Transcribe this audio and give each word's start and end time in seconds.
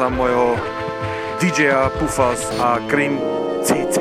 za 0.00 0.08
mojho 0.08 0.56
DJa 1.40 1.90
Pufas 1.98 2.52
a 2.60 2.78
Cream 2.88 3.20
CZ. 3.62 3.98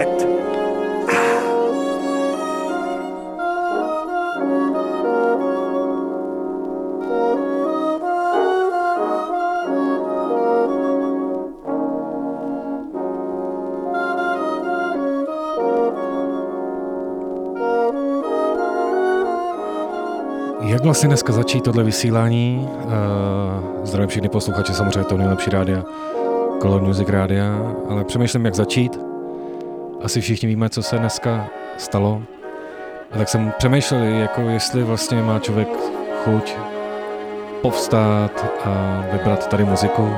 Jak 20.62 20.84
vlastně 20.84 21.08
dneska 21.08 21.34
začít 21.34 21.64
tohle 21.64 21.84
vysílání? 21.84 22.70
Zdravím 23.84 24.10
všechny 24.10 24.30
posluchače, 24.30 24.74
samozřejmě 24.74 25.04
to 25.04 25.18
nejlepší 25.18 25.50
rádia, 25.50 25.84
Color 26.62 26.82
Music 26.82 27.10
Rádia, 27.10 27.76
ale 27.90 28.04
přemýšlím, 28.04 28.46
jak 28.46 28.56
začít. 28.56 29.00
Asi 30.04 30.22
všichni 30.22 30.48
víme, 30.48 30.70
co 30.70 30.84
se 30.84 30.98
dneska 30.98 31.48
stalo. 31.78 32.22
A 33.12 33.18
tak 33.18 33.30
jsem 33.30 33.54
přemýšlel, 33.58 34.04
jako 34.04 34.42
jestli 34.42 34.84
vlastně 34.84 35.22
má 35.22 35.40
člověk 35.40 35.70
chuť 36.24 36.56
povstát 37.62 38.46
a 38.66 39.04
vybrat 39.12 39.48
tady 39.48 39.64
muziku, 39.64 40.10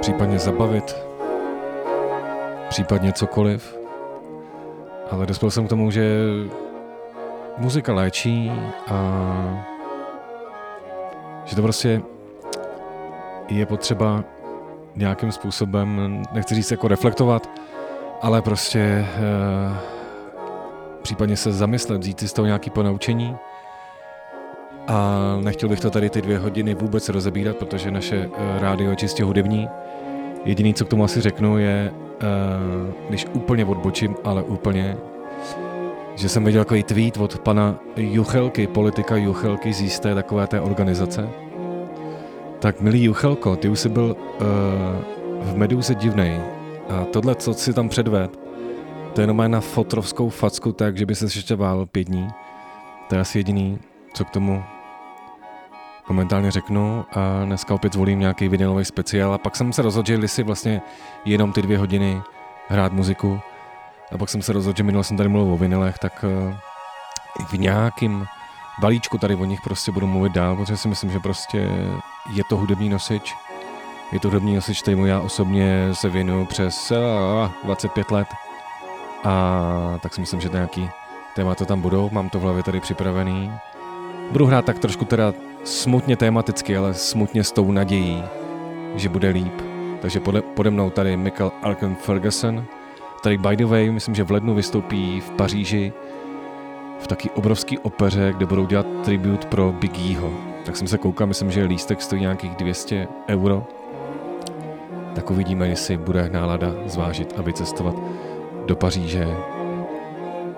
případně 0.00 0.38
zabavit, 0.38 0.96
případně 2.68 3.12
cokoliv. 3.12 3.78
Ale 5.10 5.26
dospěl 5.26 5.50
jsem 5.50 5.66
k 5.66 5.68
tomu, 5.68 5.90
že 5.90 6.16
muzika 7.58 7.92
léčí 7.92 8.52
a 8.90 9.71
že 11.44 11.56
to 11.56 11.62
prostě 11.62 12.02
je 13.48 13.66
potřeba 13.66 14.24
nějakým 14.96 15.32
způsobem, 15.32 16.22
nechci 16.32 16.54
říct 16.54 16.70
jako 16.70 16.88
reflektovat, 16.88 17.50
ale 18.22 18.42
prostě 18.42 18.78
e, 18.78 19.06
případně 21.02 21.36
se 21.36 21.52
zamyslet, 21.52 22.00
vzít 22.00 22.20
si 22.20 22.28
z 22.28 22.32
toho 22.32 22.46
nějaký 22.46 22.70
ponaučení 22.70 23.36
a 24.88 25.18
nechtěl 25.40 25.68
bych 25.68 25.80
to 25.80 25.90
tady 25.90 26.10
ty 26.10 26.22
dvě 26.22 26.38
hodiny 26.38 26.74
vůbec 26.74 27.08
rozebírat, 27.08 27.56
protože 27.56 27.90
naše 27.90 28.16
e, 28.16 28.60
rádio 28.60 28.90
je 28.90 28.96
čistě 28.96 29.24
hudební. 29.24 29.68
Jediný, 30.44 30.74
co 30.74 30.84
k 30.84 30.88
tomu 30.88 31.04
asi 31.04 31.20
řeknu, 31.20 31.58
je, 31.58 31.92
e, 32.20 32.26
když 33.08 33.26
úplně 33.32 33.64
odbočím, 33.64 34.16
ale 34.24 34.42
úplně, 34.42 34.96
že 36.14 36.28
jsem 36.28 36.44
viděl 36.44 36.64
takový 36.64 36.82
tweet 36.82 37.16
od 37.16 37.38
pana 37.38 37.78
Juchelky, 37.96 38.66
politika 38.66 39.16
Juchelky 39.16 39.72
z 39.72 39.80
jisté 39.80 40.14
takové 40.14 40.46
té 40.46 40.60
organizace. 40.60 41.28
Tak 42.58 42.80
milý 42.80 43.04
Juchelko, 43.04 43.56
ty 43.56 43.68
už 43.68 43.80
jsi 43.80 43.88
byl 43.88 44.16
uh, 44.40 44.46
v 45.42 45.56
Meduze 45.56 45.94
divnej. 45.94 46.40
A 46.88 47.04
tohle, 47.04 47.34
co 47.34 47.54
si 47.54 47.72
tam 47.72 47.88
předved, 47.88 48.38
to 49.12 49.20
je 49.20 49.22
jenom 49.22 49.50
na 49.50 49.60
fotrovskou 49.60 50.28
facku 50.28 50.72
tak, 50.72 50.96
že 50.96 51.06
by 51.06 51.14
se 51.14 51.24
ještě 51.24 51.56
válil 51.56 51.86
pět 51.86 52.04
dní. 52.04 52.28
To 53.08 53.14
je 53.14 53.20
asi 53.20 53.38
jediný, 53.38 53.78
co 54.14 54.24
k 54.24 54.30
tomu 54.30 54.62
momentálně 56.08 56.50
řeknu 56.50 57.04
a 57.12 57.44
dneska 57.44 57.74
opět 57.74 57.92
zvolím 57.92 58.18
nějaký 58.18 58.48
vinylový 58.48 58.84
speciál 58.84 59.34
a 59.34 59.38
pak 59.38 59.56
jsem 59.56 59.72
se 59.72 59.82
rozhodl, 59.82 60.20
že 60.20 60.28
si 60.28 60.42
vlastně 60.42 60.82
jenom 61.24 61.52
ty 61.52 61.62
dvě 61.62 61.78
hodiny 61.78 62.22
hrát 62.68 62.92
muziku, 62.92 63.40
a 64.12 64.18
pak 64.18 64.28
jsem 64.28 64.42
se 64.42 64.52
rozhodl, 64.52 64.76
že 64.76 64.82
minule 64.82 65.04
jsem 65.04 65.16
tady 65.16 65.28
mluvil 65.28 65.54
o 65.54 65.56
vinilech, 65.56 65.98
tak 65.98 66.24
uh, 66.24 66.54
v 67.46 67.52
nějakým 67.58 68.26
balíčku 68.80 69.18
tady 69.18 69.34
o 69.34 69.44
nich 69.44 69.60
prostě 69.60 69.92
budu 69.92 70.06
mluvit 70.06 70.32
dál, 70.32 70.56
protože 70.56 70.76
si 70.76 70.88
myslím, 70.88 71.10
že 71.10 71.20
prostě 71.20 71.68
je 72.32 72.44
to 72.48 72.56
hudební 72.56 72.88
nosič. 72.88 73.34
Je 74.12 74.20
to 74.20 74.28
hudební 74.28 74.54
nosič, 74.54 74.82
kterému 74.82 75.06
já 75.06 75.20
osobně 75.20 75.88
se 75.92 76.08
věnuju 76.08 76.46
přes 76.46 76.90
uh, 76.90 77.50
25 77.64 78.10
let. 78.10 78.28
A 79.24 79.98
tak 80.02 80.14
si 80.14 80.20
myslím, 80.20 80.40
že 80.40 80.48
nějaký 80.48 80.90
témata 81.34 81.64
tam 81.64 81.80
budou, 81.80 82.10
mám 82.12 82.28
to 82.28 82.38
v 82.38 82.42
hlavě 82.42 82.62
tady 82.62 82.80
připravený. 82.80 83.52
Budu 84.30 84.46
hrát 84.46 84.64
tak 84.64 84.78
trošku 84.78 85.04
teda 85.04 85.32
smutně 85.64 86.16
tematicky, 86.16 86.76
ale 86.76 86.94
smutně 86.94 87.44
s 87.44 87.52
tou 87.52 87.72
nadějí, 87.72 88.24
že 88.94 89.08
bude 89.08 89.28
líp. 89.28 89.62
Takže 90.02 90.20
pode, 90.20 90.42
pode 90.42 90.70
mnou 90.70 90.90
tady 90.90 91.16
Michael 91.16 91.52
Arken 91.62 91.94
Ferguson, 91.94 92.66
Tady 93.22 93.38
by 93.38 93.56
the 93.56 93.66
way, 93.66 93.90
myslím, 93.90 94.14
že 94.14 94.24
v 94.24 94.30
lednu 94.30 94.54
vystoupí 94.54 95.20
v 95.20 95.30
Paříži 95.30 95.92
v 96.98 97.06
taky 97.06 97.30
obrovský 97.30 97.78
opeře, 97.78 98.32
kde 98.36 98.46
budou 98.46 98.66
dělat 98.66 98.86
tribut 99.04 99.44
pro 99.44 99.72
Biggieho. 99.72 100.32
Tak 100.64 100.76
jsem 100.76 100.88
se 100.88 100.98
koukal, 100.98 101.26
myslím, 101.26 101.50
že 101.50 101.64
lístek 101.64 102.02
stojí 102.02 102.20
nějakých 102.20 102.56
200 102.56 103.08
euro. 103.28 103.66
Tak 105.14 105.30
uvidíme, 105.30 105.68
jestli 105.68 105.96
bude 105.96 106.30
nálada 106.32 106.74
zvážit 106.86 107.34
a 107.36 107.42
vycestovat 107.42 107.94
do 108.66 108.76
Paříže. 108.76 109.28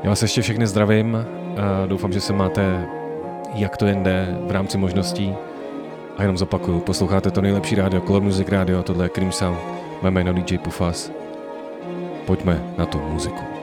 Já 0.03 0.11
vás 0.11 0.23
ještě 0.23 0.43
všechny 0.43 0.67
zdravím. 0.67 1.27
A 1.57 1.87
doufám, 1.87 2.13
že 2.13 2.21
se 2.21 2.33
máte, 2.33 2.87
jak 3.55 3.77
to 3.77 3.87
jen 3.87 4.03
jde, 4.03 4.39
v 4.47 4.51
rámci 4.51 4.79
možností. 4.79 5.35
A 6.17 6.23
jenom 6.23 6.39
zopakuju, 6.39 6.81
posloucháte 6.81 7.31
to 7.31 7.41
nejlepší 7.41 7.75
rádio, 7.75 8.01
Color 8.01 8.23
Music 8.23 8.49
Radio, 8.49 8.83
tohle 8.83 9.05
je 9.05 9.09
Cream 9.09 9.33
Sound, 9.33 9.59
mé 10.03 10.11
jméno 10.11 10.33
DJ 10.33 10.59
Pufas. 10.59 11.24
Pojďme 12.27 12.57
na 12.81 12.87
tu 12.89 12.99
muziku. 12.99 13.54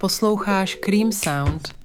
Posloucháš 0.00 0.78
Cream 0.80 1.12
Sound. 1.12 1.79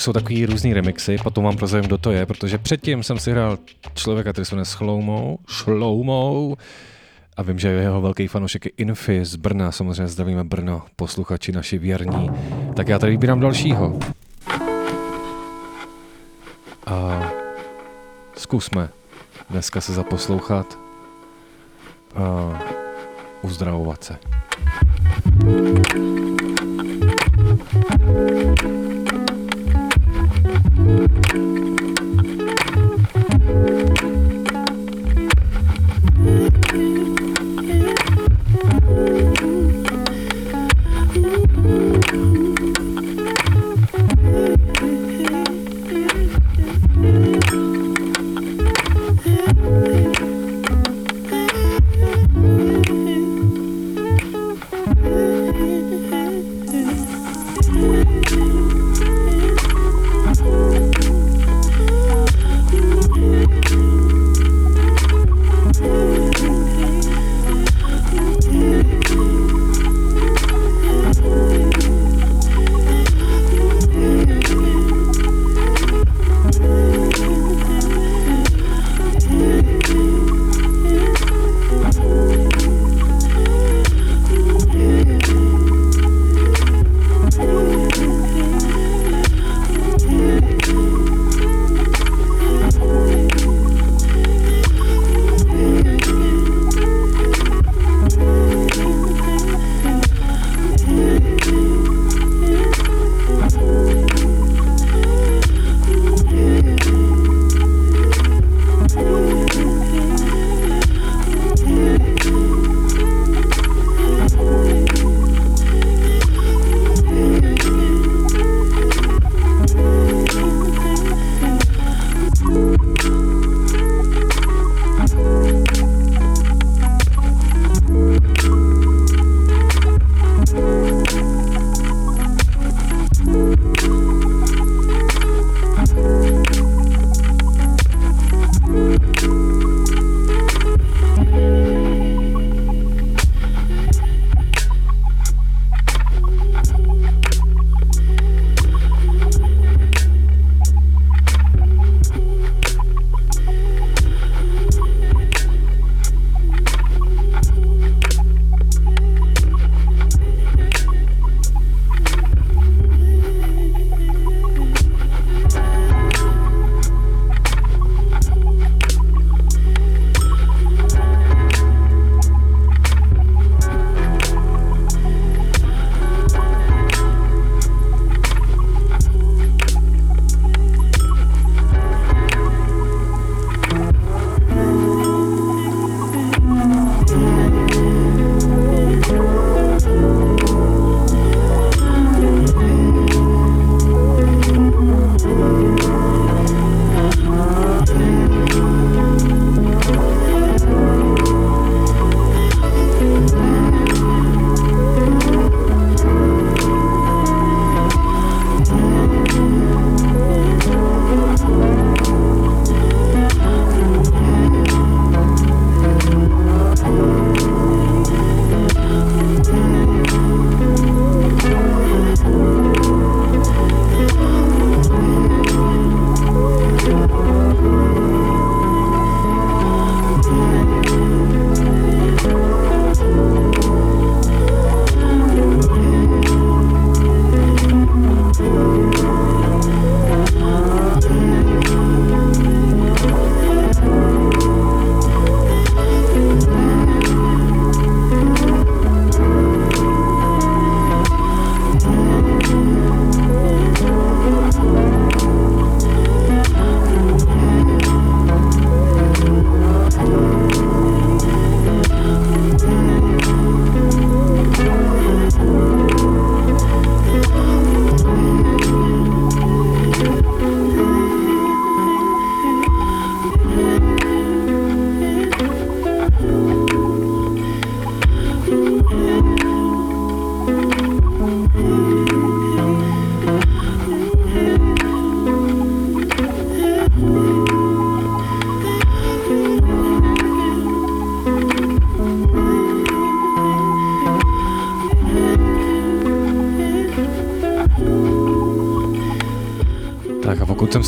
Podobnou 0.00 0.12
jsou 0.12 0.12
takový 0.12 0.46
různý 0.46 0.74
remixy, 0.74 1.16
potom 1.22 1.44
vám 1.44 1.56
prozavím, 1.56 1.86
kdo 1.86 1.98
to 1.98 2.10
je, 2.10 2.26
protože 2.26 2.58
předtím 2.58 3.02
jsem 3.02 3.18
si 3.18 3.30
hrál 3.30 3.58
člověka, 3.94 4.32
který 4.32 4.44
se 4.44 4.54
jmenuje 4.54 4.64
Shloumou, 4.64 5.38
Shloumou, 5.48 6.56
a 7.36 7.42
vím, 7.42 7.58
že 7.58 7.68
jeho 7.68 8.00
velký 8.00 8.28
fanoušek 8.28 8.64
je 8.64 8.70
Infi 8.76 9.24
z 9.24 9.36
Brna, 9.36 9.72
samozřejmě 9.72 10.08
zdravíme 10.08 10.44
Brno, 10.44 10.82
posluchači 10.96 11.52
naši 11.52 11.78
věrní. 11.78 12.30
Tak 12.76 12.88
já 12.88 12.98
tady 12.98 13.12
vybírám 13.12 13.40
dalšího. 13.40 13.98
A 16.86 17.30
zkusme 18.36 18.88
dneska 19.50 19.80
se 19.80 19.92
zaposlouchat 19.92 20.78
a 22.14 22.58
uzdravovat 23.42 24.04
se. 24.04 24.18
thank 28.10 28.62
you 28.62 28.89
thank 30.98 31.32
you 31.34 31.79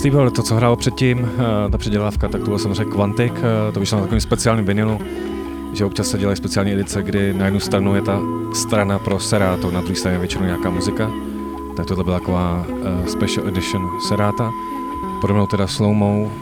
Slíbil 0.02 0.30
to, 0.30 0.42
co 0.42 0.54
hrálo 0.54 0.76
předtím, 0.76 1.30
eh, 1.66 1.70
ta 1.70 1.78
předělávka, 1.78 2.28
tak 2.28 2.40
to 2.40 2.46
byl 2.46 2.58
samozřejmě 2.58 2.92
Quantic, 2.92 3.32
eh, 3.36 3.72
to 3.72 3.80
vyšlo 3.80 3.98
na 3.98 4.02
takovém 4.02 4.20
speciálním 4.20 4.64
vinilu, 4.64 5.00
že 5.72 5.84
občas 5.84 6.08
se 6.08 6.18
dělají 6.18 6.36
speciální 6.36 6.72
edice, 6.72 7.02
kdy 7.02 7.34
na 7.34 7.44
jednu 7.44 7.60
stranu 7.60 7.94
je 7.94 8.02
ta 8.02 8.20
strana 8.54 8.98
pro 8.98 9.20
Serato, 9.20 9.70
na 9.70 9.80
druhé 9.80 9.96
straně 9.96 10.14
je 10.14 10.18
většinou 10.18 10.44
nějaká 10.44 10.70
muzika. 10.70 11.10
Tak 11.76 11.86
tohle 11.86 12.04
byla 12.04 12.18
taková 12.18 12.66
uh, 12.68 13.06
special 13.06 13.48
edition 13.48 13.88
Serata. 14.08 14.50
Podobnou 15.20 15.46
teda 15.46 15.66
Slowmo, 15.66 16.32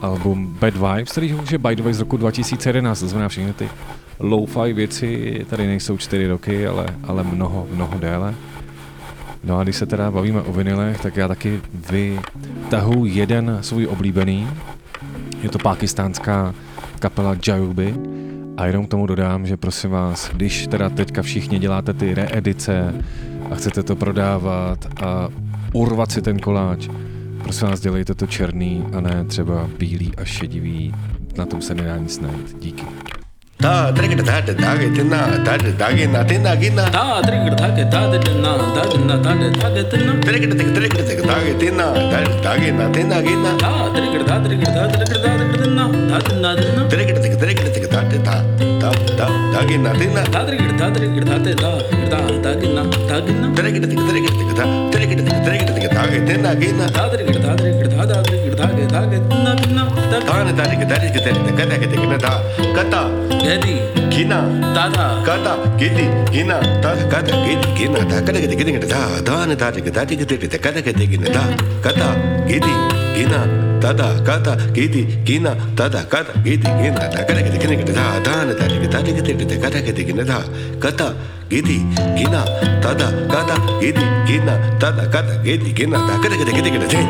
album 0.00 0.56
Bad 0.60 0.74
Vibes, 0.74 1.12
který 1.12 1.34
už 1.34 1.50
je 1.50 1.58
by 1.58 1.76
the 1.76 1.82
way 1.82 1.92
z 1.92 2.00
roku 2.00 2.16
2011, 2.16 3.00
to 3.00 3.08
znamená 3.08 3.28
všechny 3.28 3.52
ty 3.52 3.68
lo-fi 4.20 4.72
věci 4.72 5.44
tady 5.50 5.66
nejsou 5.66 5.96
čtyři 5.96 6.26
roky, 6.26 6.66
ale, 6.66 6.86
ale 7.04 7.22
mnoho, 7.22 7.66
mnoho 7.72 7.98
déle. 7.98 8.34
No 9.44 9.58
a 9.58 9.62
když 9.62 9.76
se 9.76 9.86
teda 9.86 10.10
bavíme 10.10 10.40
o 10.40 10.52
vinilech, 10.52 11.00
tak 11.00 11.16
já 11.16 11.28
taky 11.28 11.60
vytahu 12.66 13.06
jeden 13.06 13.58
svůj 13.60 13.86
oblíbený. 13.86 14.48
Je 15.42 15.48
to 15.48 15.58
pakistánská 15.58 16.54
kapela 16.98 17.36
Jayubi. 17.48 17.94
A 18.56 18.66
jenom 18.66 18.86
k 18.86 18.90
tomu 18.90 19.06
dodám, 19.06 19.46
že 19.46 19.56
prosím 19.56 19.90
vás, 19.90 20.30
když 20.34 20.66
teda 20.66 20.88
teďka 20.88 21.22
všichni 21.22 21.58
děláte 21.58 21.92
ty 21.92 22.14
reedice 22.14 22.94
a 23.50 23.54
chcete 23.54 23.82
to 23.82 23.96
prodávat 23.96 24.86
a 25.02 25.28
urvat 25.72 26.12
si 26.12 26.22
ten 26.22 26.38
koláč, 26.38 26.88
prosím 27.42 27.68
vás, 27.68 27.80
dělejte 27.80 28.14
to 28.14 28.26
černý 28.26 28.84
a 28.92 29.00
ne 29.00 29.24
třeba 29.24 29.68
bílý 29.78 30.12
a 30.16 30.24
šedivý. 30.24 30.94
Na 31.38 31.46
tom 31.46 31.62
se 31.62 31.74
nedá 31.74 31.96
nic 31.96 32.20
najít. 32.20 32.56
Díky. 32.60 32.84
Ta 33.58 33.90
trigger 33.90 34.22
ta 34.22 34.40
ta 34.44 34.52
ta 34.52 34.76
ge 34.76 34.92
tina 34.94 35.20
ta 35.44 35.56
ta 35.56 35.70
ta 35.80 35.88
ge 35.96 36.06
na 36.12 36.22
tina 36.28 36.52
ge 36.60 36.68
na 36.76 36.84
ta 36.92 37.22
trigger 37.24 37.54
ta 37.56 37.68
ge 37.76 37.84
ta 37.90 38.00
de 38.12 38.18
na 38.44 38.52
ta 38.76 38.82
de 38.84 38.98
na 39.08 39.16
ta 39.24 39.32
de 39.32 39.48
ta 39.56 39.68
ge 39.74 39.82
tina 39.90 40.12
trigger 40.26 40.50
ta 40.52 40.64
trigger 40.76 41.04
ta 41.08 41.14
ta 41.28 41.36
ge 41.44 41.54
tina 41.60 41.86
ta 42.12 42.18
ta 42.44 42.52
ge 42.60 42.70
na 42.78 42.86
tina 42.92 43.18
ge 43.26 43.34
na 43.44 43.52
ta 43.56 43.70
trigger 43.96 44.22
ta 44.28 44.36
trigger 44.44 44.70
ta 44.76 44.84
trigger 44.92 45.08
ta 45.08 45.24
trigger 45.24 45.72
na 45.72 45.84
ta 46.10 46.18
de 46.26 46.34
na 46.42 46.50
de 46.60 46.66
na 46.76 46.82
trigger 46.92 47.16
ta 47.16 47.28
trigger 47.40 47.88
ta 47.88 48.00
ta 48.12 48.18
ta 48.28 48.36
ta 48.82 48.90
ta 49.16 49.26
ta 49.52 49.60
ge 49.68 49.76
na 49.84 49.92
tina 50.00 50.22
ta 50.36 50.44
trigger 50.44 50.72
ta 50.80 50.86
trigger 50.92 51.24
ta 51.24 51.36
ta 51.40 51.52
ta 51.56 52.20
ta 52.44 52.50
ge 52.60 52.68
na 52.76 52.82
ta 53.08 53.16
ge 53.24 53.32
na 53.40 53.48
trigger 53.56 53.72
ta 53.80 53.88
trigger 54.04 54.36
ta 54.36 54.60
ta 54.60 54.66
trigger 54.92 55.16
ta 55.24 55.36
trigger 55.48 55.80
ta 55.80 55.94
ta 55.96 56.02
ge 56.12 56.18
tina 56.28 56.52
ge 56.60 56.70
na 56.76 56.86
ta 56.96 57.08
trigger 57.08 57.40
ta 57.40 57.52
trigger 57.56 57.88
ta 57.88 58.04
ta 58.04 58.20
trigger 58.28 58.54
ta 58.60 58.66
ge 58.76 58.84
ta 58.94 59.00
ge 59.10 59.18
na 59.32 59.52
na 59.76 59.84
ta 60.12 60.18
ta 60.28 60.42
na 60.44 60.52
ta 60.52 60.64
trigger 60.68 60.88
ta 60.90 60.96
trigger 61.00 61.22
ta 61.24 61.30
ta 61.32 61.64
ta 61.64 61.76
ge 61.80 62.18
ta 62.20 62.84
ta 62.92 63.15
గది 63.46 63.74
గిన 64.12 64.34
తద 64.76 64.96
కథ 65.26 65.48
గిది 65.80 66.04
గిన 66.34 66.52
తద 66.84 67.00
కథ 67.12 67.28
గిది 67.44 67.68
గిన 67.78 67.96
ద 68.02 68.14
కథ 68.20 68.36
గది 68.36 68.56
గిది 68.56 68.72
గిన 68.72 68.86
దా 68.86 69.00
దాని 69.28 69.54
దాటికి 69.54 69.90
దాటికి 69.90 70.24
తిట్టి 70.24 70.58
కథ 70.58 70.76
గది 70.86 71.06
గిన 71.12 71.24
దా 71.28 71.44
కథ 71.86 72.02
గిది 72.50 72.74
గిన 73.16 73.34
తద 73.84 74.00
కథ 74.28 74.48
గిది 74.78 75.02
గిన 75.28 75.46
తద 75.78 75.96
కథ 76.12 76.28
గిది 76.46 76.72
గిన 76.80 76.98
ద 77.06 77.16
కథ 77.20 77.38
గది 77.38 77.58
గిన 77.62 77.74
గిన 77.80 77.92
దా 77.98 78.06
దాని 78.26 78.54
దాటికి 78.60 78.90
దాటికి 78.94 79.22
తిట్టి 79.28 79.58
కథ 79.64 79.76
గది 79.88 80.04
గిన 80.04 80.24
దా 80.24 80.38
కథ 80.84 81.00
గిది 81.52 81.78
గిన 82.18 82.36
తద 82.84 83.02
కథ 83.34 83.50
గిది 83.82 84.06
గిన 84.28 84.48
తద 84.84 85.00
కథ 85.14 85.30
గిది 85.46 85.72
గిన 85.80 85.94
ద 86.02 86.20
కథ 86.24 86.34
గది 86.42 86.54
గిది 86.58 86.72
గిన 86.76 86.86
దే 86.94 87.02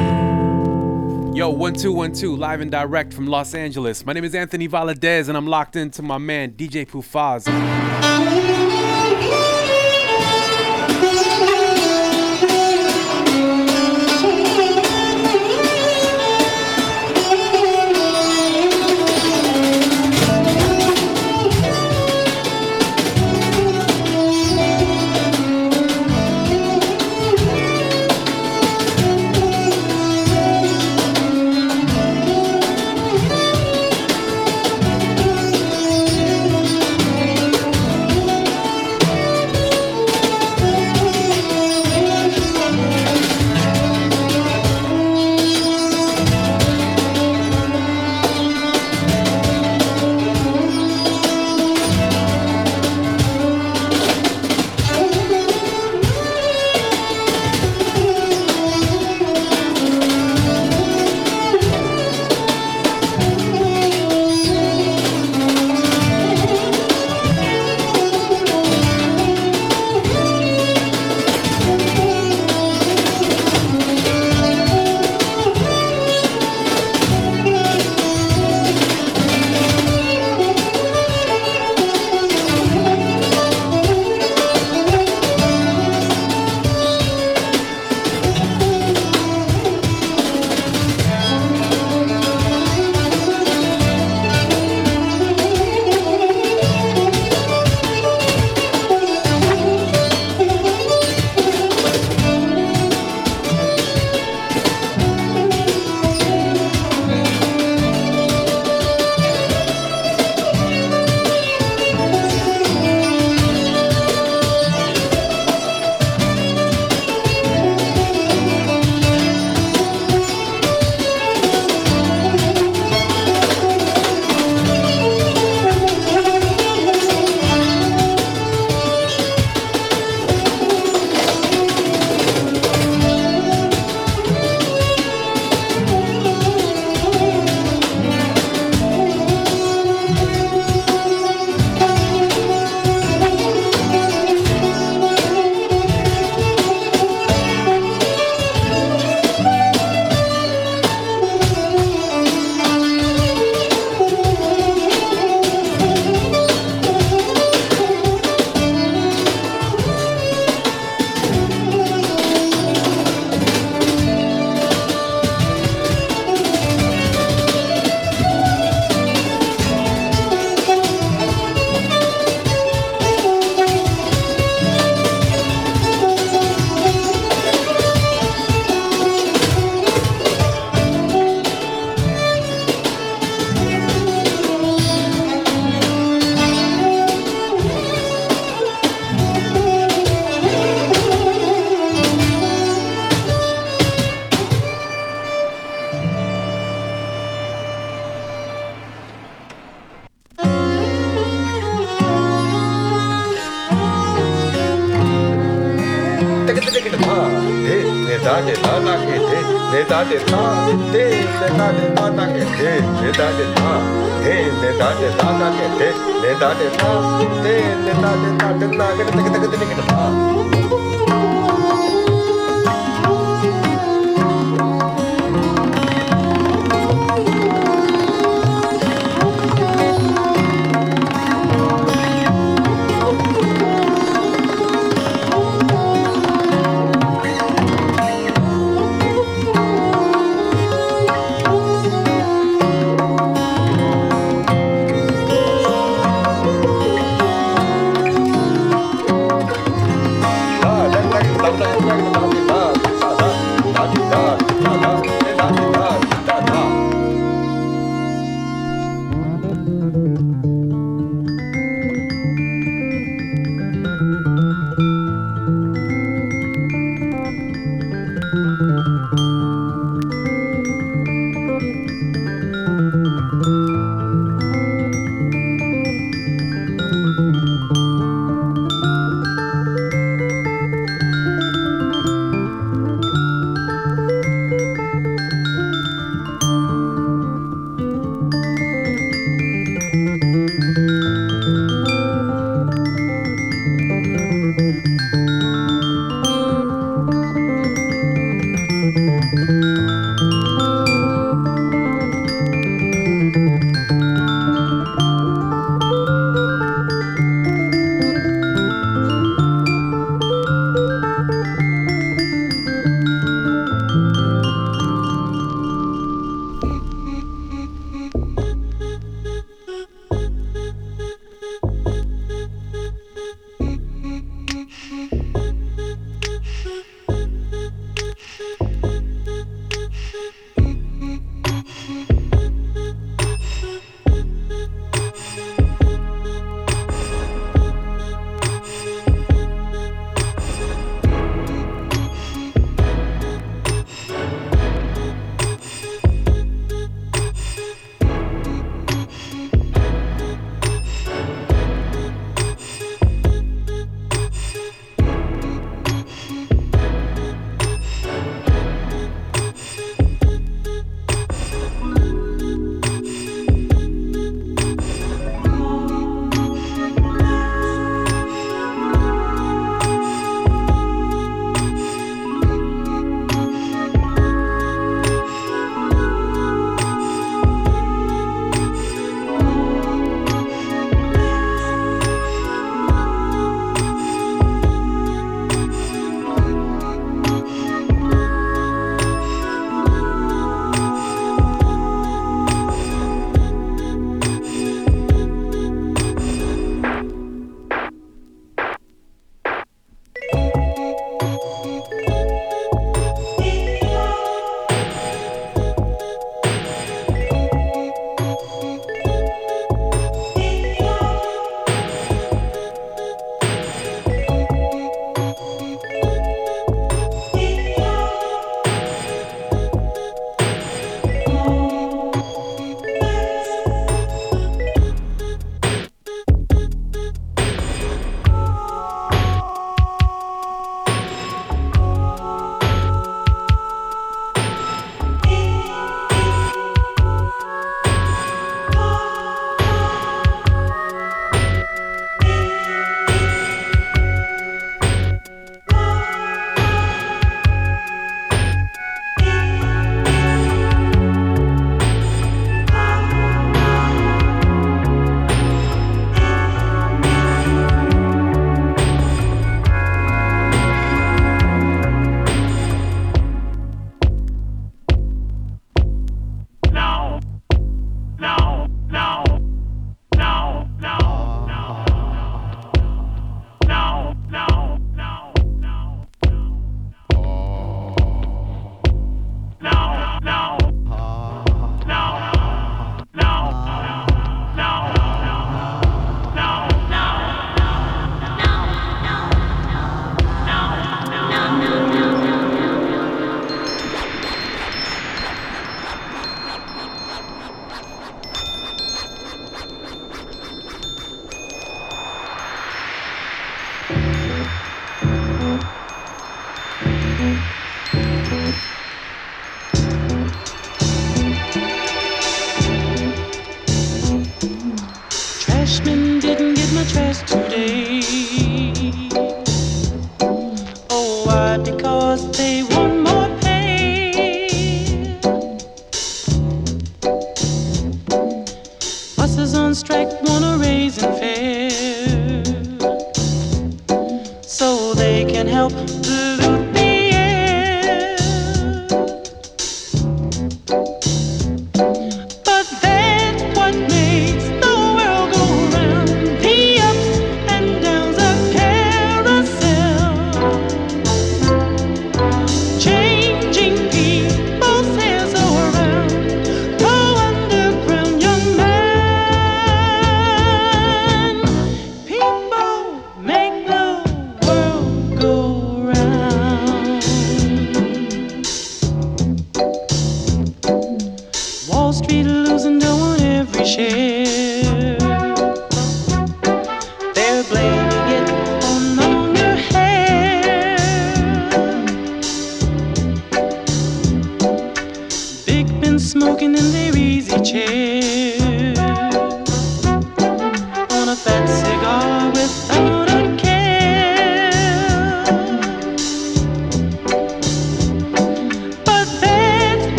Yo, 1.36 1.50
one 1.50 1.74
two 1.74 1.92
one 1.92 2.14
two, 2.14 2.34
live 2.34 2.62
and 2.62 2.70
direct 2.70 3.12
from 3.12 3.26
Los 3.26 3.54
Angeles. 3.54 4.06
My 4.06 4.14
name 4.14 4.24
is 4.24 4.34
Anthony 4.34 4.66
Valadez, 4.66 5.28
and 5.28 5.36
I'm 5.36 5.46
locked 5.46 5.76
into 5.76 6.00
my 6.00 6.16
man 6.16 6.52
DJ 6.52 6.88
Pufaz. 6.88 7.46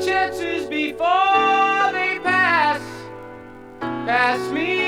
Chances 0.00 0.66
before 0.66 1.92
they 1.92 2.18
pass, 2.22 2.80
pass 3.80 4.52
me 4.52 4.85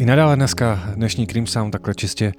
i 0.00 0.04
nadále 0.06 0.36
dneska 0.36 0.82
dnešní 0.94 1.26
Cream 1.26 1.46
Sound 1.46 1.72
takhle 1.72 1.94
čistě 1.94 2.32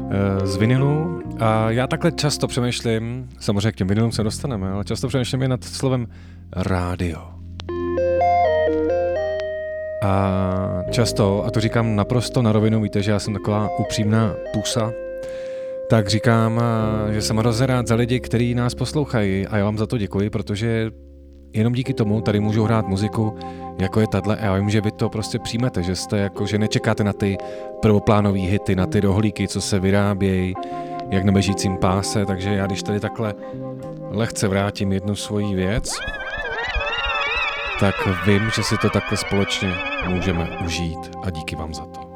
uh, 0.00 0.10
z 0.44 0.56
vinilu. 0.56 1.20
A 1.38 1.70
já 1.70 1.86
takhle 1.86 2.12
často 2.12 2.46
přemýšlím, 2.46 3.28
samozřejmě 3.40 3.72
k 3.72 3.76
těm 3.76 3.88
vinilům 3.88 4.12
se 4.12 4.22
dostaneme, 4.22 4.70
ale 4.70 4.84
často 4.84 5.08
přemýšlím 5.08 5.42
i 5.42 5.48
nad 5.48 5.64
slovem 5.64 6.06
rádio. 6.56 7.28
A 10.02 10.82
často, 10.90 11.44
a 11.44 11.50
to 11.50 11.60
říkám 11.60 11.96
naprosto 11.96 12.42
na 12.42 12.52
rovinu, 12.52 12.82
víte, 12.82 13.02
že 13.02 13.10
já 13.10 13.18
jsem 13.18 13.34
taková 13.34 13.78
upřímná 13.78 14.34
pusa, 14.52 14.92
tak 15.90 16.08
říkám, 16.08 16.60
eh, 17.08 17.12
že 17.14 17.22
jsem 17.22 17.36
hrozně 17.36 17.66
rád 17.66 17.86
za 17.86 17.94
lidi, 17.94 18.20
kteří 18.20 18.54
nás 18.54 18.74
poslouchají 18.74 19.46
a 19.46 19.56
já 19.56 19.64
vám 19.64 19.78
za 19.78 19.86
to 19.86 19.98
děkuji, 19.98 20.30
protože 20.30 20.90
jenom 21.52 21.72
díky 21.72 21.94
tomu 21.94 22.20
tady 22.20 22.40
můžu 22.40 22.64
hrát 22.64 22.88
muziku, 22.88 23.34
jako 23.78 24.00
je 24.00 24.06
tahle 24.06 24.36
a 24.36 24.54
vím, 24.54 24.70
že 24.70 24.80
vy 24.80 24.90
to 24.90 25.08
prostě 25.08 25.38
přijmete, 25.38 25.82
že 25.82 25.96
jste 25.96 26.18
jako, 26.18 26.46
že 26.46 26.58
nečekáte 26.58 27.04
na 27.04 27.12
ty 27.12 27.38
prvoplánové 27.82 28.38
hity, 28.38 28.76
na 28.76 28.86
ty 28.86 29.00
rohlíky, 29.00 29.48
co 29.48 29.60
se 29.60 29.80
vyrábějí, 29.80 30.54
jak 31.10 31.24
na 31.24 31.32
bežícím 31.32 31.76
páse, 31.76 32.26
takže 32.26 32.54
já 32.54 32.66
když 32.66 32.82
tady 32.82 33.00
takhle 33.00 33.34
lehce 34.10 34.48
vrátím 34.48 34.92
jednu 34.92 35.16
svoji 35.16 35.54
věc, 35.54 35.92
tak 37.80 37.94
vím, 38.26 38.50
že 38.54 38.62
si 38.62 38.78
to 38.78 38.90
takhle 38.90 39.16
společně 39.16 39.74
můžeme 40.08 40.58
užít 40.64 41.10
a 41.22 41.30
díky 41.30 41.56
vám 41.56 41.74
za 41.74 41.86
to. 41.86 42.12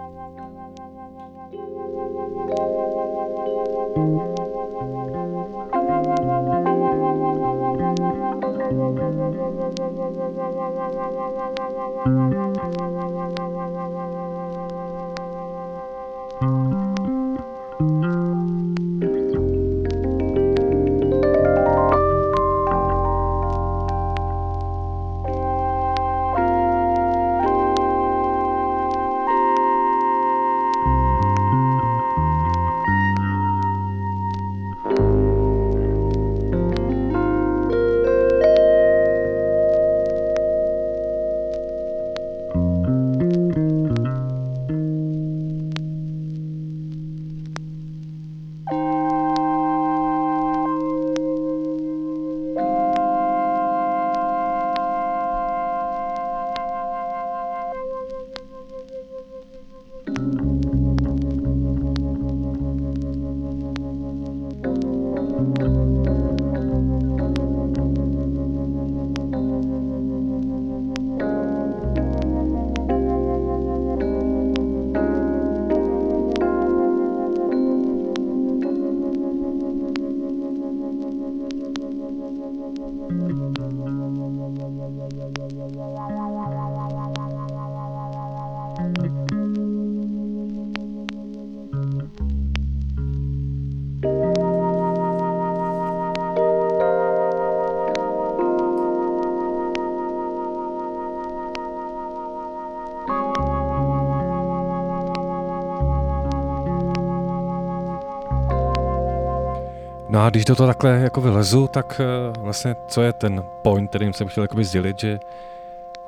No 110.17 110.23
a 110.23 110.31
když 110.31 110.45
do 110.45 110.57
toho 110.57 110.67
takhle 110.67 110.91
jako 110.91 111.21
vylezu, 111.21 111.69
tak 111.69 112.01
eh, 112.01 112.05
vlastně 112.41 112.77
co 112.89 113.03
je 113.03 113.13
ten 113.13 113.45
point, 113.63 113.91
kterým 113.91 114.13
jsem 114.13 114.29
chtěl 114.29 114.45
jakoby 114.45 114.65
sdělit, 114.65 114.99
že, 114.99 115.19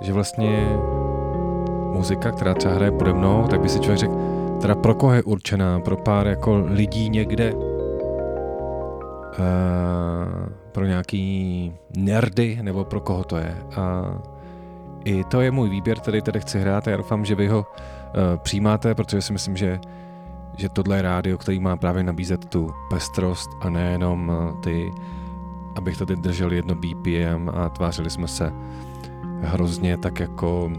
že 0.00 0.12
vlastně 0.12 0.78
muzika, 1.92 2.30
která 2.30 2.54
třeba 2.54 2.74
hraje 2.74 2.92
pode 2.92 3.12
mnou, 3.12 3.46
tak 3.50 3.60
by 3.60 3.68
si 3.68 3.80
člověk 3.80 3.98
řekl, 3.98 4.14
teda 4.60 4.74
pro 4.74 4.94
koho 4.94 5.12
je 5.12 5.22
určená, 5.22 5.80
pro 5.80 5.96
pár 5.96 6.26
jako 6.26 6.62
lidí 6.66 7.08
někde, 7.10 7.52
uh, 7.52 7.62
pro 10.72 10.84
nějaký 10.84 11.74
nerdy, 11.96 12.58
nebo 12.62 12.84
pro 12.84 13.00
koho 13.00 13.24
to 13.24 13.36
je. 13.36 13.56
A 13.76 14.04
i 15.04 15.24
to 15.24 15.40
je 15.40 15.50
můj 15.50 15.68
výběr, 15.68 15.98
který 15.98 16.22
tady 16.22 16.40
chci 16.40 16.60
hrát 16.60 16.88
a 16.88 16.90
já 16.90 16.96
doufám, 16.96 17.24
že 17.24 17.34
vy 17.34 17.48
ho 17.48 17.58
uh, 17.58 17.64
přijímáte, 18.36 18.94
protože 18.94 19.22
si 19.22 19.32
myslím, 19.32 19.56
že 19.56 19.78
že 20.58 20.68
tohle 20.68 20.96
je 20.96 21.02
rádio, 21.02 21.38
který 21.38 21.60
má 21.60 21.76
právě 21.76 22.02
nabízet 22.02 22.44
tu 22.44 22.74
pestrost 22.90 23.50
a 23.60 23.70
nejenom 23.70 24.28
uh, 24.28 24.60
ty, 24.60 24.92
abych 25.76 25.98
teď 25.98 26.08
držel 26.08 26.52
jedno 26.52 26.74
BPM 26.74 27.48
a 27.54 27.68
tvářili 27.68 28.10
jsme 28.10 28.28
se 28.28 28.52
hrozně 29.40 29.96
tak 29.96 30.20
jako 30.20 30.72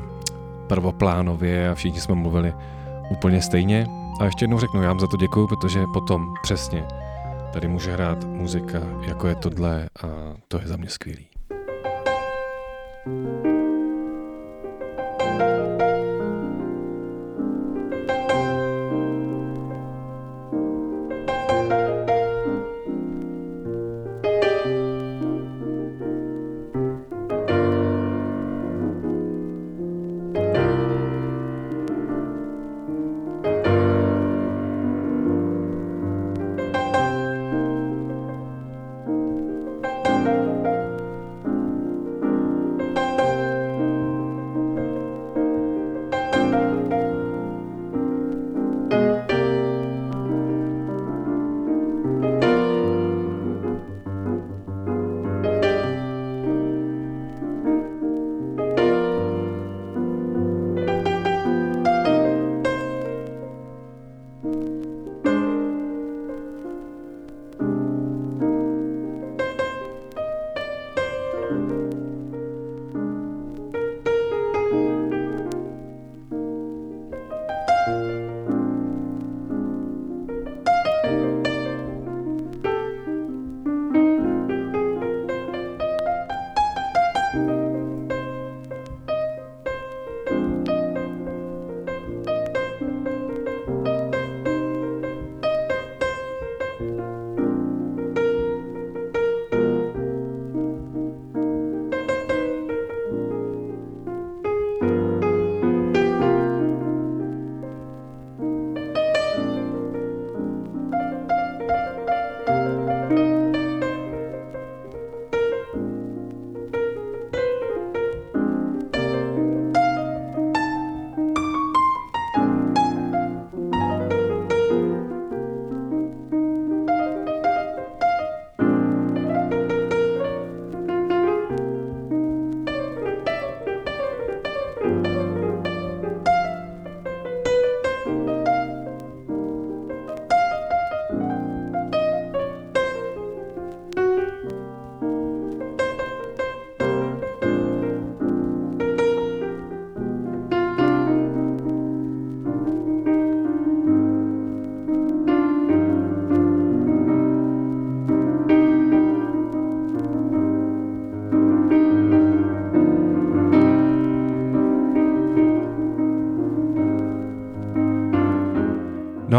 prvoplánově 0.67 1.69
a 1.69 1.75
všichni 1.75 1.99
jsme 1.99 2.15
mluvili 2.15 2.53
úplně 3.11 3.41
stejně. 3.41 3.88
A 4.19 4.25
ještě 4.25 4.43
jednou 4.43 4.59
řeknu, 4.59 4.82
já 4.82 4.88
vám 4.88 4.99
za 4.99 5.07
to 5.07 5.17
děkuju, 5.17 5.47
protože 5.47 5.84
potom 5.93 6.34
přesně 6.41 6.88
tady 7.53 7.67
může 7.67 7.93
hrát 7.93 8.23
muzika, 8.23 8.80
jako 9.01 9.27
je 9.27 9.36
tohle 9.36 9.89
a 10.03 10.07
to 10.47 10.59
je 10.61 10.67
za 10.67 10.77
mě 10.77 10.89
skvělý. 10.89 11.27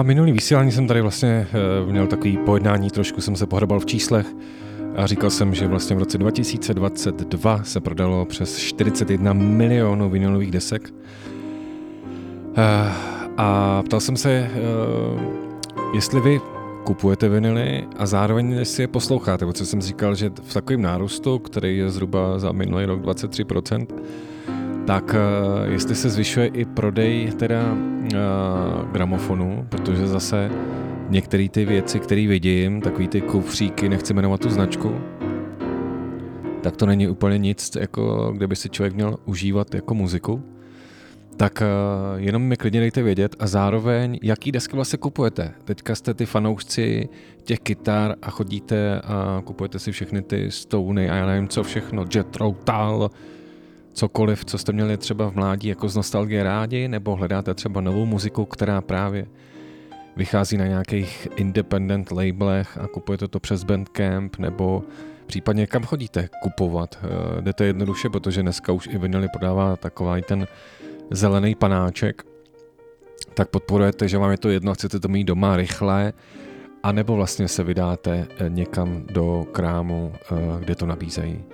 No 0.01 0.03
a 0.03 0.07
minulý 0.07 0.33
vysílání 0.33 0.73
jsem 0.73 0.87
tady 0.87 1.01
vlastně 1.01 1.47
uh, 1.85 1.91
měl 1.93 2.07
takový 2.07 2.37
pojednání, 2.37 2.91
trošku 2.91 3.21
jsem 3.21 3.37
se 3.37 3.47
pohrebal 3.47 3.81
v 3.81 3.87
číslech 3.87 4.27
a 4.97 5.07
říkal 5.07 5.31
jsem, 5.31 5.55
že 5.55 5.67
vlastně 5.67 5.97
v 5.97 5.99
roce 5.99 6.19
2022 6.19 7.65
se 7.65 7.81
prodalo 7.81 8.25
přes 8.25 8.59
41 8.59 9.33
milionů 9.33 10.11
vinilových 10.11 10.51
desek. 10.51 10.93
Uh, 10.93 12.57
a 13.37 13.83
ptal 13.83 14.01
jsem 14.01 14.17
se, 14.17 14.51
uh, 15.15 15.23
jestli 15.95 16.21
vy 16.21 16.41
kupujete 16.85 17.29
vinily 17.29 17.87
a 17.97 18.07
zároveň 18.07 18.65
si 18.65 18.83
je 18.83 18.89
posloucháte, 18.89 19.47
protože 19.47 19.67
jsem 19.67 19.83
říkal, 19.83 20.15
že 20.15 20.31
v 20.43 20.55
takovém 20.55 20.83
nárůstu, 20.83 21.39
který 21.39 21.79
je 21.79 21.91
zhruba 21.91 22.39
za 22.39 22.53
minulý 22.53 22.85
rok 22.85 23.01
23%, 23.01 23.87
tak 24.87 25.15
jestli 25.65 25.95
se 25.95 26.11
zvyšuje 26.11 26.47
i 26.47 26.65
prodej 26.65 27.33
teda 27.37 27.77
gramofonu, 28.93 29.67
protože 29.69 30.07
zase 30.07 30.51
některé 31.09 31.49
ty 31.49 31.65
věci, 31.65 32.01
které 32.01 32.27
vidím, 32.27 32.81
takový 32.81 33.09
ty 33.09 33.21
kufříky, 33.21 33.89
nechci 33.89 34.15
jmenovat 34.15 34.41
tu 34.41 34.51
značku, 34.51 35.01
tak 36.63 36.77
to 36.77 36.87
není 36.87 37.09
úplně 37.09 37.39
nic, 37.39 37.77
jako 37.81 38.33
kde 38.37 38.47
by 38.47 38.57
si 38.57 38.69
člověk 38.69 38.95
měl 38.95 39.17
užívat 39.25 39.75
jako 39.75 39.95
muziku. 39.95 40.43
Tak 41.37 41.63
uh, 41.63 42.21
jenom 42.21 42.43
mi 42.43 42.57
klidně 42.57 42.81
dejte 42.81 43.03
vědět 43.03 43.37
a 43.39 43.47
zároveň, 43.47 44.19
jaký 44.23 44.53
desky 44.53 44.77
vlastně 44.77 44.99
kupujete. 44.99 45.53
Teďka 45.65 45.95
jste 45.95 46.15
ty 46.15 46.27
fanoušci 46.27 47.09
těch 47.43 47.61
kytar 47.61 48.15
a 48.23 48.31
chodíte 48.31 49.01
a 49.01 49.43
kupujete 49.45 49.79
si 49.79 49.93
všechny 49.93 50.23
ty 50.23 50.51
Stony 50.51 51.11
a 51.11 51.15
já 51.15 51.27
nevím 51.27 51.49
co 51.49 51.63
všechno, 51.63 52.05
Jet 52.15 52.37
Tal, 52.65 53.11
cokoliv, 53.93 54.45
co 54.45 54.59
jste 54.59 54.73
měli 54.73 54.97
třeba 54.97 55.31
v 55.31 55.35
mládí 55.35 55.69
jako 55.69 55.89
z 55.89 55.97
nostalgie 55.97 56.43
rádi, 56.43 56.89
nebo 56.89 57.17
hledáte 57.17 57.55
třeba 57.55 57.81
novou 57.81 58.07
muziku, 58.07 58.45
která 58.45 58.81
právě 58.81 59.27
vychází 60.17 60.57
na 60.57 60.67
nějakých 60.67 61.29
independent 61.37 62.11
labelech 62.11 62.79
a 62.79 62.87
kupujete 62.87 63.29
to 63.29 63.41
přes 63.41 63.65
Bandcamp, 63.65 64.39
nebo 64.39 64.83
případně 65.27 65.67
kam 65.67 65.83
chodíte 65.83 66.29
kupovat. 66.43 66.99
Uh, 67.03 67.41
jdete 67.41 67.65
jednoduše, 67.65 68.09
protože 68.09 68.43
dneska 68.43 68.73
už 68.73 68.89
i 68.93 68.99
vinily 68.99 69.29
prodává 69.29 69.77
takový 69.77 70.23
ten 70.23 70.47
zelený 71.11 71.55
panáček, 71.55 72.23
tak 73.35 73.49
podporujete, 73.49 74.09
že 74.09 74.19
vám 74.19 74.31
je 74.31 74.39
to 74.39 74.49
jedno, 74.49 74.75
chcete 74.75 75.01
to 75.01 75.09
mít 75.09 75.25
doma 75.25 75.57
rychle, 75.57 76.13
a 76.83 76.93
nebo 76.93 77.17
vlastně 77.17 77.49
se 77.49 77.63
vydáte 77.63 78.27
eh, 78.39 78.49
někam 78.49 79.03
do 79.13 79.47
krámu, 79.53 80.13
eh, 80.15 80.35
kde 80.61 80.75
to 80.75 80.87
nabízejí. 80.87 81.45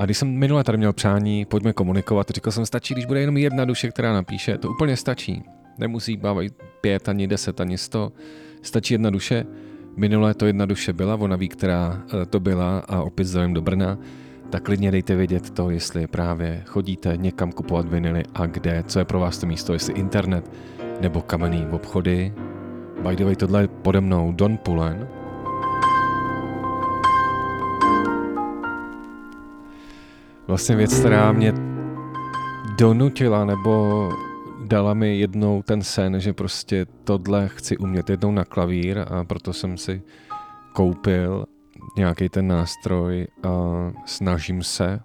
A 0.00 0.04
když 0.04 0.18
jsem 0.18 0.28
minule 0.28 0.64
tady 0.64 0.78
měl 0.78 0.92
přání, 0.92 1.44
pojďme 1.44 1.72
komunikovat, 1.72 2.30
říkal 2.30 2.52
jsem, 2.52 2.66
stačí, 2.66 2.94
když 2.94 3.06
bude 3.06 3.20
jenom 3.20 3.36
jedna 3.36 3.64
duše, 3.64 3.88
která 3.88 4.12
napíše, 4.12 4.58
to 4.58 4.70
úplně 4.70 4.96
stačí. 4.96 5.42
Nemusí 5.78 6.16
bavit 6.16 6.54
pět, 6.80 7.08
ani 7.08 7.26
deset, 7.26 7.60
ani 7.60 7.78
sto, 7.78 8.12
stačí 8.62 8.94
jedna 8.94 9.10
duše. 9.10 9.46
Minulé 9.96 10.34
to 10.34 10.46
jedna 10.46 10.66
duše 10.66 10.92
byla, 10.92 11.14
ona 11.14 11.36
ví, 11.36 11.48
která 11.48 12.02
eh, 12.22 12.26
to 12.26 12.40
byla 12.40 12.78
a 12.78 13.02
opět 13.02 13.24
zdravím 13.24 13.54
do 13.54 13.62
Brna, 13.62 13.98
tak 14.50 14.62
klidně 14.62 14.90
dejte 14.90 15.16
vědět 15.16 15.50
to, 15.50 15.70
jestli 15.70 16.06
právě 16.06 16.62
chodíte 16.66 17.16
někam 17.16 17.52
kupovat 17.52 17.88
vinily 17.88 18.22
a 18.34 18.46
kde, 18.46 18.84
co 18.86 18.98
je 18.98 19.04
pro 19.04 19.20
vás 19.20 19.38
to 19.38 19.46
místo, 19.46 19.72
jestli 19.72 19.94
internet 19.94 20.50
nebo 21.00 21.22
kamenný 21.22 21.66
obchody. 21.70 22.34
By 23.08 23.16
the 23.16 23.24
way, 23.24 23.36
tohle 23.36 23.62
je 23.62 23.68
pode 23.68 24.00
mnou 24.00 24.32
Don 24.32 24.56
Pullen. 24.56 25.19
Vlastně 30.50 30.76
věc, 30.76 30.98
která 30.98 31.32
mě 31.32 31.52
donutila 32.78 33.44
nebo 33.44 34.08
dala 34.64 34.94
mi 34.94 35.18
jednou 35.18 35.62
ten 35.62 35.82
sen, 35.82 36.20
že 36.20 36.32
prostě 36.32 36.86
tohle 37.04 37.48
chci 37.48 37.76
umět 37.78 38.10
jednou 38.10 38.30
na 38.30 38.44
klavír 38.44 38.98
a 38.98 39.24
proto 39.24 39.52
jsem 39.52 39.78
si 39.78 40.02
koupil 40.72 41.46
nějaký 41.96 42.28
ten 42.28 42.48
nástroj 42.48 43.26
a 43.42 43.48
snažím 44.06 44.62
se, 44.62 45.00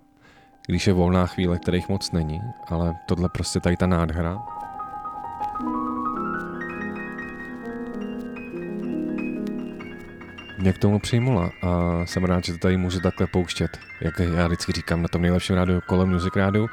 když 0.67 0.87
je 0.87 0.93
volná 0.93 1.25
chvíle, 1.25 1.59
kterých 1.59 1.89
moc 1.89 2.11
není, 2.11 2.39
ale 2.67 2.93
tohle 3.07 3.29
prostě 3.29 3.59
tady 3.59 3.77
ta 3.77 3.87
nádhra. 3.87 4.37
Mě 10.65 10.73
k 10.73 10.77
tomu 10.77 10.99
přijmula 10.99 11.51
a 11.61 12.01
jsem 12.05 12.23
rád, 12.23 12.43
že 12.43 12.53
to 12.53 12.59
tady 12.59 12.77
můžu 12.77 12.99
takhle 12.99 13.27
pouštět, 13.27 13.79
jak 14.01 14.19
já 14.19 14.47
vždycky 14.47 14.71
říkám 14.71 15.01
na 15.01 15.07
tom 15.07 15.21
nejlepším 15.21 15.55
rádiu, 15.55 15.81
kolem 15.85 16.09
Music 16.09 16.35
Rádiu. 16.35 16.69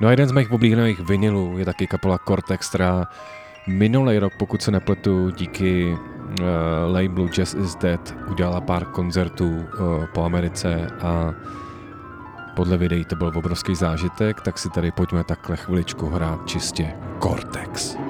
No 0.00 0.08
a 0.08 0.10
jeden 0.10 0.28
z 0.28 0.32
mých 0.32 0.50
oblíbených 0.50 1.00
vinilů 1.00 1.58
je 1.58 1.64
taky 1.64 1.86
kapela 1.86 2.18
Cortex, 2.18 2.68
která 2.68 3.06
minulý 3.66 4.18
rok, 4.18 4.32
pokud 4.38 4.62
se 4.62 4.70
nepletu, 4.70 5.30
díky 5.30 5.96
uh, 6.40 6.46
labelu 6.94 7.28
Jazz 7.28 7.54
is 7.54 7.74
Dead 7.74 8.14
udělala 8.30 8.60
pár 8.60 8.84
koncertů 8.84 9.48
uh, 9.48 10.06
po 10.06 10.24
Americe 10.24 10.86
a 11.00 11.34
podle 12.56 12.76
videí 12.76 13.04
to 13.04 13.16
byl 13.16 13.32
obrovský 13.34 13.74
zážitek, 13.74 14.40
tak 14.40 14.58
si 14.58 14.70
tady 14.70 14.90
pojďme 14.90 15.24
takhle 15.24 15.56
chviličku 15.56 16.08
hrát 16.08 16.46
čistě 16.46 16.92
Cortex. 17.22 18.07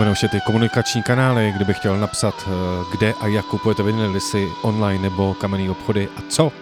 Připomenu 0.00 0.12
ještě 0.12 0.28
ty 0.28 0.40
komunikační 0.40 1.02
kanály, 1.02 1.52
kdyby 1.56 1.74
chtěl 1.74 1.98
napsat, 1.98 2.34
eh, 2.46 2.50
kde 2.92 3.12
a 3.20 3.26
jak 3.26 3.44
kupujete 3.44 3.82
vinily 3.82 4.20
si 4.20 4.48
online 4.62 5.02
nebo 5.02 5.34
kamenný 5.34 5.70
obchody 5.70 6.08
a 6.16 6.20
co, 6.28 6.52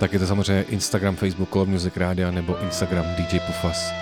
tak 0.00 0.12
je 0.12 0.18
to 0.18 0.26
samozřejmě 0.26 0.62
Instagram, 0.62 1.16
Facebook, 1.16 1.50
Color 1.52 1.68
Music 1.68 1.96
Rádia 1.96 2.30
nebo 2.30 2.62
Instagram 2.62 3.04
DJ 3.16 3.38
Pufas. 3.40 3.92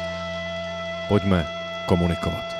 Pojďme 1.08 1.46
komunikovat. 1.86 2.57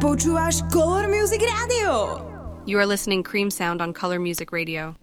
Počúvaš 0.00 0.64
Color 0.72 1.12
Music 1.12 1.44
Radio. 1.44 2.24
You 2.64 2.80
are 2.80 2.88
listening 2.88 3.20
Cream 3.20 3.52
Sound 3.52 3.84
on 3.84 3.92
Color 3.92 4.18
Music 4.18 4.48
Radio. 4.48 4.96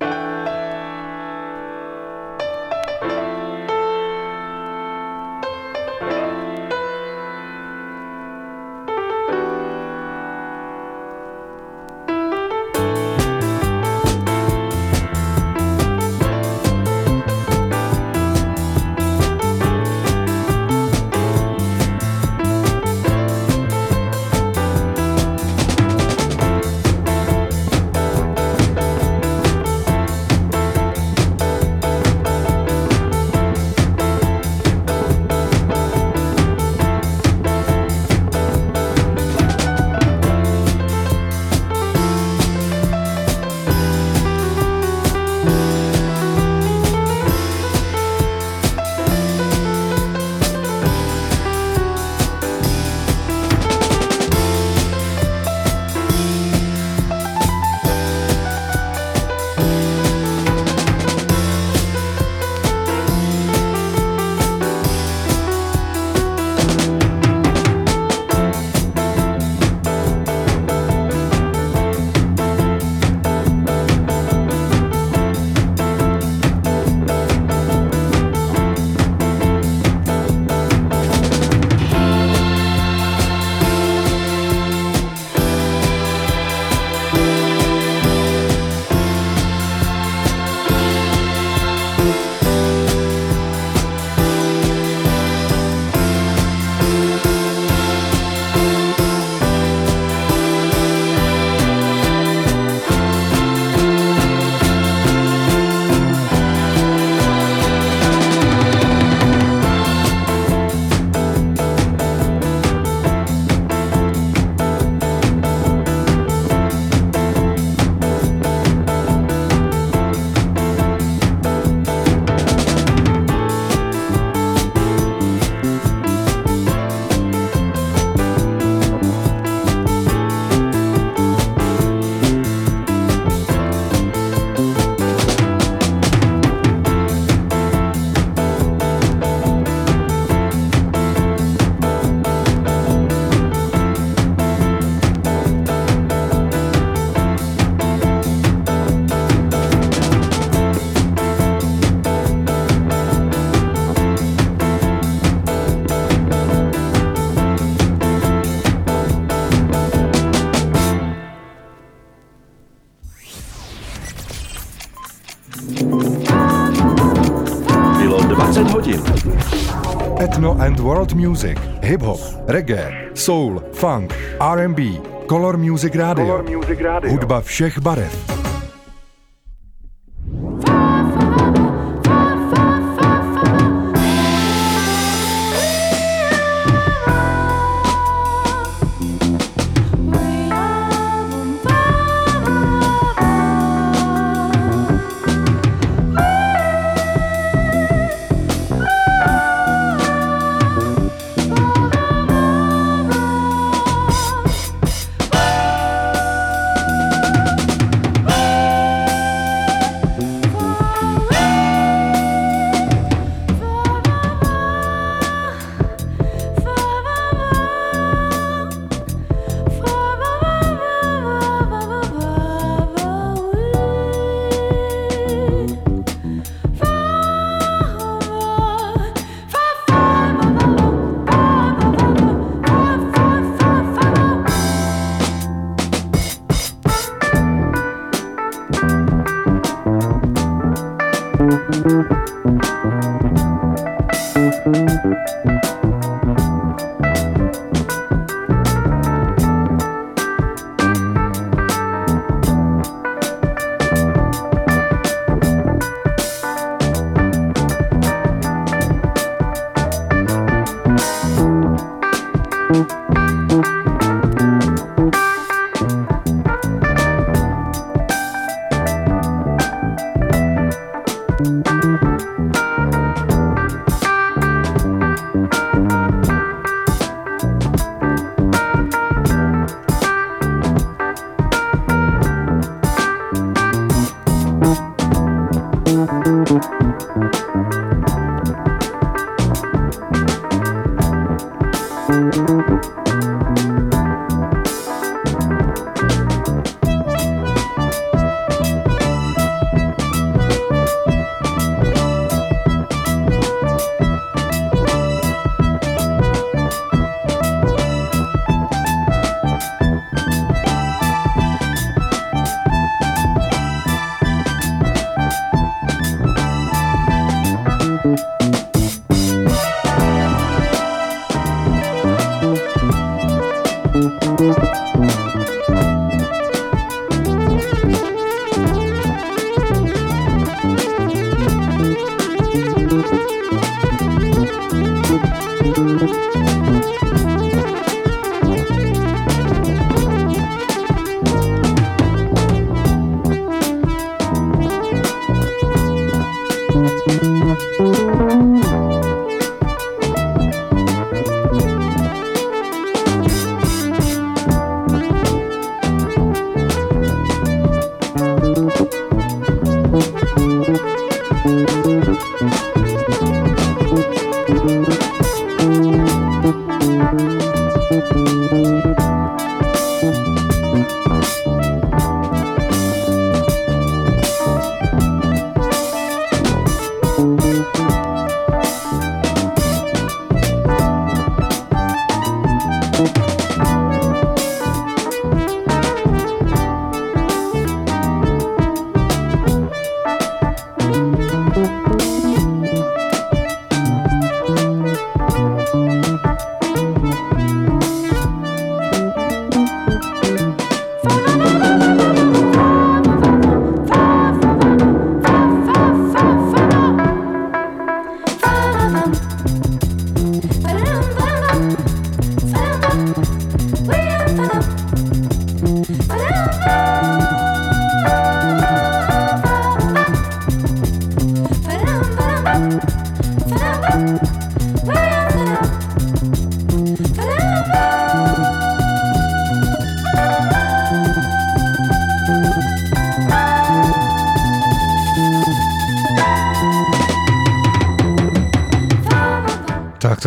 World 170.87 171.15
Music, 171.15 171.57
Hip 171.83 172.01
Hop, 172.01 172.19
Reggae, 172.47 173.11
Soul, 173.13 173.59
Funk, 173.73 174.13
R&B, 174.39 174.79
Color 175.27 175.57
Music 175.57 175.95
Radio. 175.95 176.25
Color 176.25 176.43
Music 176.43 176.79
Radio. 176.79 177.11
Hudba 177.11 177.41
všech 177.41 177.79
barev. 177.79 178.26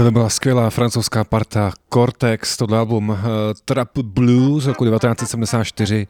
Tohle 0.00 0.10
byla 0.10 0.28
skvělá 0.28 0.70
francouzská 0.70 1.24
parta 1.24 1.72
Cortex, 1.92 2.56
tohle 2.56 2.78
album 2.78 3.08
uh, 3.08 3.16
Trap 3.64 3.98
Blues 3.98 4.64
z 4.64 4.66
roku 4.66 4.84
1974. 4.84 6.06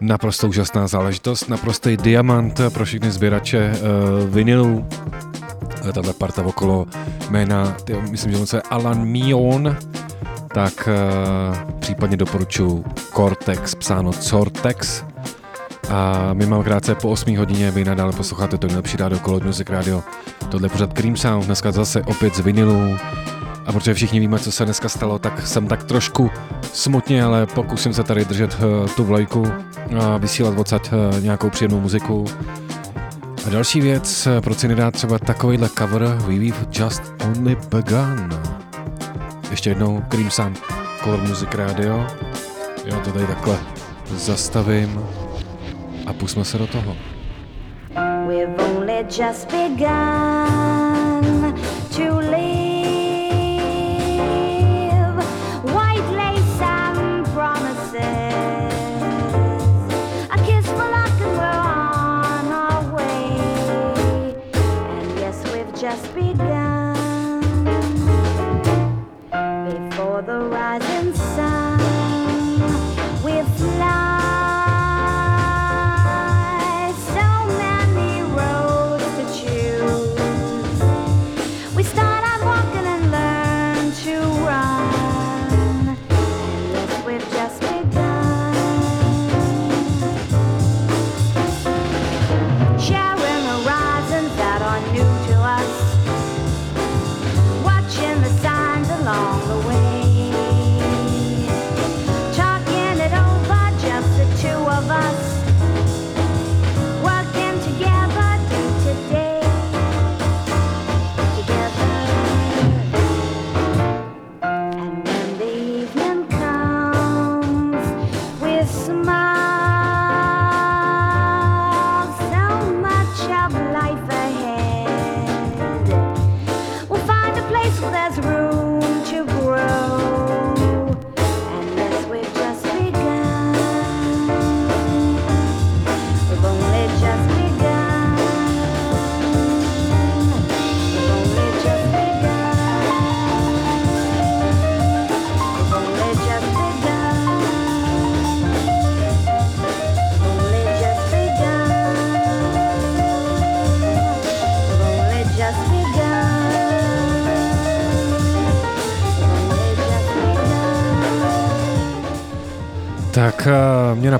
Naprosto 0.00 0.48
úžasná 0.48 0.86
záležitost, 0.86 1.48
naprostý 1.48 1.96
diamant 1.96 2.60
pro 2.72 2.84
všechny 2.84 3.10
sběrače 3.10 3.72
uh, 3.72 4.28
vinilů. 4.30 4.86
Eh, 5.88 5.92
Tahle 5.92 6.12
parta 6.12 6.46
okolo 6.46 6.86
jména, 7.30 7.72
ty, 7.84 7.96
myslím, 8.10 8.32
že 8.32 8.38
on 8.38 8.46
se 8.46 8.62
Alan 8.62 9.04
Mion, 9.04 9.76
tak 10.54 10.88
uh, 10.88 11.72
případně 11.78 12.16
doporučuji 12.16 12.84
Cortex, 13.14 13.74
psáno 13.74 14.12
Cortex. 14.12 15.04
A 15.88 16.30
my 16.32 16.46
máme 16.46 16.64
krátce 16.64 16.94
po 16.94 17.10
8 17.10 17.36
hodině, 17.36 17.70
vy 17.70 17.84
nadále 17.84 18.12
posloucháte 18.12 18.58
to 18.58 18.66
nejlepší 18.66 18.96
rádio 18.96 19.20
Color 19.20 19.44
Music 19.44 19.70
Radio. 19.70 20.02
Tohle 20.52 20.66
je 20.66 20.70
pořád 20.70 20.92
Cream 20.92 21.16
Sound, 21.16 21.46
dneska 21.46 21.72
zase 21.72 22.02
opět 22.02 22.36
z 22.36 22.40
vinilů. 22.40 22.96
A 23.66 23.72
protože 23.72 23.94
všichni 23.94 24.20
víme, 24.20 24.38
co 24.38 24.52
se 24.52 24.64
dneska 24.64 24.88
stalo, 24.88 25.18
tak 25.18 25.46
jsem 25.46 25.66
tak 25.66 25.84
trošku 25.84 26.30
smutně, 26.72 27.24
ale 27.24 27.46
pokusím 27.46 27.94
se 27.94 28.02
tady 28.02 28.24
držet 28.24 28.56
uh, 28.60 28.88
tu 28.88 29.04
vlajku 29.04 29.46
a 30.00 30.16
vysílat 30.16 30.58
odsaď 30.58 30.92
uh, 30.92 31.20
nějakou 31.20 31.50
příjemnou 31.50 31.80
muziku. 31.80 32.24
A 33.46 33.50
další 33.50 33.80
věc, 33.80 34.26
eh, 34.26 34.40
proč 34.40 34.58
si 34.58 34.68
nedá 34.68 34.90
třeba 34.90 35.18
takovýhle 35.18 35.68
cover 35.78 36.02
We 36.02 36.38
We've 36.38 36.66
Just 36.72 37.02
Only 37.24 37.56
Begun. 37.68 38.28
Ještě 39.50 39.70
jednou 39.70 40.02
Cream 40.08 40.30
Sound, 40.30 40.58
Color 41.04 41.20
Music 41.20 41.48
Radio. 41.54 42.06
Já 42.84 43.00
to 43.00 43.12
tady 43.12 43.26
takhle 43.26 43.58
zastavím 44.16 45.02
a 46.06 46.12
pusme 46.12 46.44
se 46.44 46.58
do 46.58 46.66
toho. 46.66 46.96
Just 49.12 49.46
begun 49.50 49.82
to 51.90 52.14
live. 52.14 52.71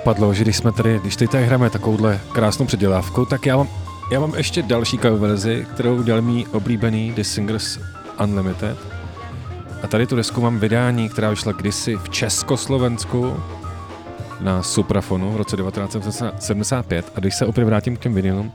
Napadlo, 0.02 0.34
že 0.34 0.44
když 0.44 0.56
jsme 0.56 0.72
tady, 0.72 0.98
když 0.98 1.16
teď 1.16 1.30
tady 1.30 1.44
hrajeme 1.44 1.70
takovouhle 1.70 2.20
krásnou 2.32 2.66
předělávku, 2.66 3.24
tak 3.24 3.46
já 3.46 3.56
mám, 3.56 3.68
já 4.12 4.20
mám 4.20 4.34
ještě 4.34 4.62
další 4.62 4.98
cover 4.98 5.20
verzi, 5.20 5.66
kterou 5.74 5.96
udělal 5.96 6.22
mý 6.22 6.46
oblíbený 6.46 7.12
The 7.12 7.22
Singers 7.22 7.78
Unlimited. 8.22 8.78
A 9.82 9.86
tady 9.86 10.06
tu 10.06 10.16
desku 10.16 10.40
mám 10.40 10.58
vydání, 10.58 11.08
která 11.08 11.30
vyšla 11.30 11.52
kdysi 11.52 11.96
v 11.96 12.08
Československu 12.08 13.36
na 14.40 14.62
Suprafonu 14.62 15.32
v 15.32 15.36
roce 15.36 15.56
1975. 15.56 17.12
A 17.14 17.20
když 17.20 17.34
se 17.34 17.46
opět 17.46 17.64
vrátím 17.64 17.96
k 17.96 18.00
těm 18.00 18.14
vinilům, 18.14 18.52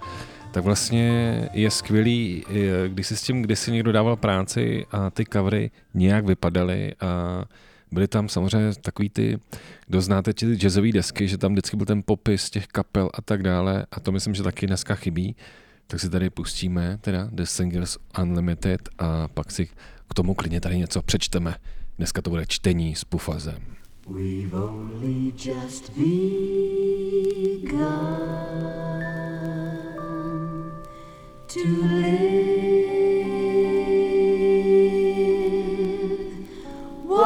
tak 0.51 0.63
vlastně 0.63 1.49
je 1.53 1.71
skvělý, 1.71 2.45
když 2.87 3.07
si 3.07 3.15
s 3.15 3.21
tím 3.21 3.41
kdysi 3.41 3.71
někdo 3.71 3.91
dával 3.91 4.15
práci 4.15 4.85
a 4.91 5.09
ty 5.09 5.25
covery 5.33 5.71
nějak 5.93 6.25
vypadaly 6.25 6.93
a 6.99 7.43
byly 7.91 8.07
tam 8.07 8.29
samozřejmě 8.29 8.73
takový 8.81 9.09
ty, 9.09 9.39
kdo 9.87 10.01
znáte 10.01 10.33
ty 10.33 10.45
jazzové 10.45 10.91
desky, 10.91 11.27
že 11.27 11.37
tam 11.37 11.51
vždycky 11.51 11.77
byl 11.77 11.85
ten 11.85 12.03
popis 12.05 12.49
těch 12.49 12.67
kapel 12.67 13.09
a 13.13 13.21
tak 13.21 13.43
dále 13.43 13.85
a 13.91 13.99
to 13.99 14.11
myslím, 14.11 14.35
že 14.35 14.43
taky 14.43 14.67
dneska 14.67 14.95
chybí. 14.95 15.35
Tak 15.87 15.99
si 15.99 16.09
tady 16.09 16.29
pustíme 16.29 16.97
teda 17.01 17.29
The 17.31 17.43
Singers 17.43 17.97
Unlimited 18.21 18.89
a 18.97 19.27
pak 19.27 19.51
si 19.51 19.65
k 20.09 20.13
tomu 20.13 20.33
klidně 20.33 20.61
tady 20.61 20.77
něco 20.77 21.01
přečteme. 21.01 21.55
Dneska 21.97 22.21
to 22.21 22.29
bude 22.29 22.45
čtení 22.45 22.95
s 22.95 23.03
Pufazem. 23.03 23.59
We've 24.07 24.57
only 24.57 25.33
just 25.45 25.89
begun 25.89 26.17
to 31.47 31.59
live. 31.91 32.86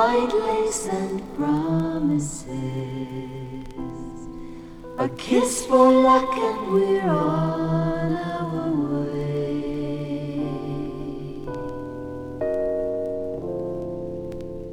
White 0.02 0.34
lace 0.34 0.88
and 0.88 1.22
promises. 1.36 2.48
A 4.98 5.08
kiss 5.10 5.66
for 5.68 5.92
luck, 5.92 6.34
and 6.48 6.60
we're 6.74 7.10
on 7.10 8.12
our 8.34 8.72
way. 8.82 9.62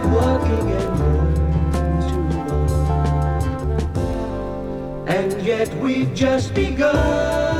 Run. 0.00 0.40
And 5.08 5.42
yet 5.42 5.72
we've 5.82 6.14
just 6.14 6.54
begun. 6.54 7.51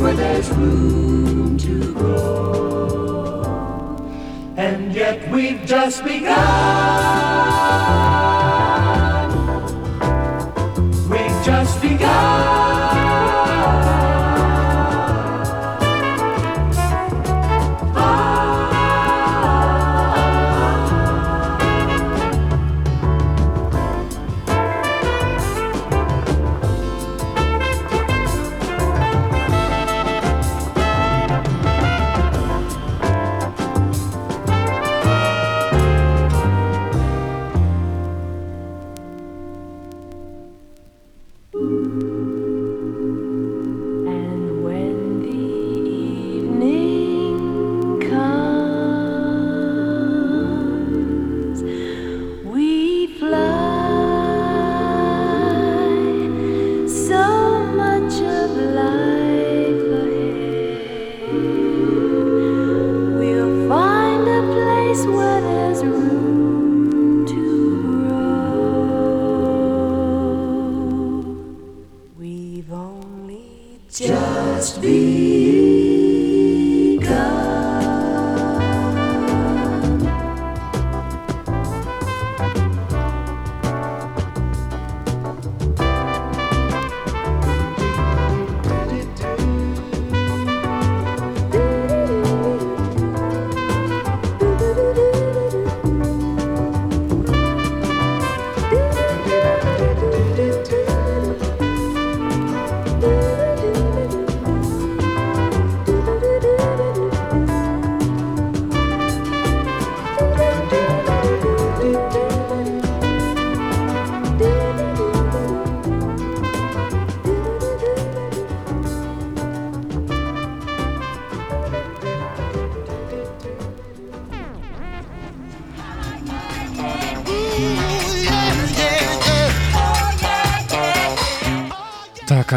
Where 0.00 0.14
there's 0.14 0.48
room 0.50 1.56
to 1.58 1.92
grow. 1.94 3.42
And 4.56 4.94
yet 4.94 5.30
we've 5.30 5.64
just 5.66 6.04
begun. 6.04 6.38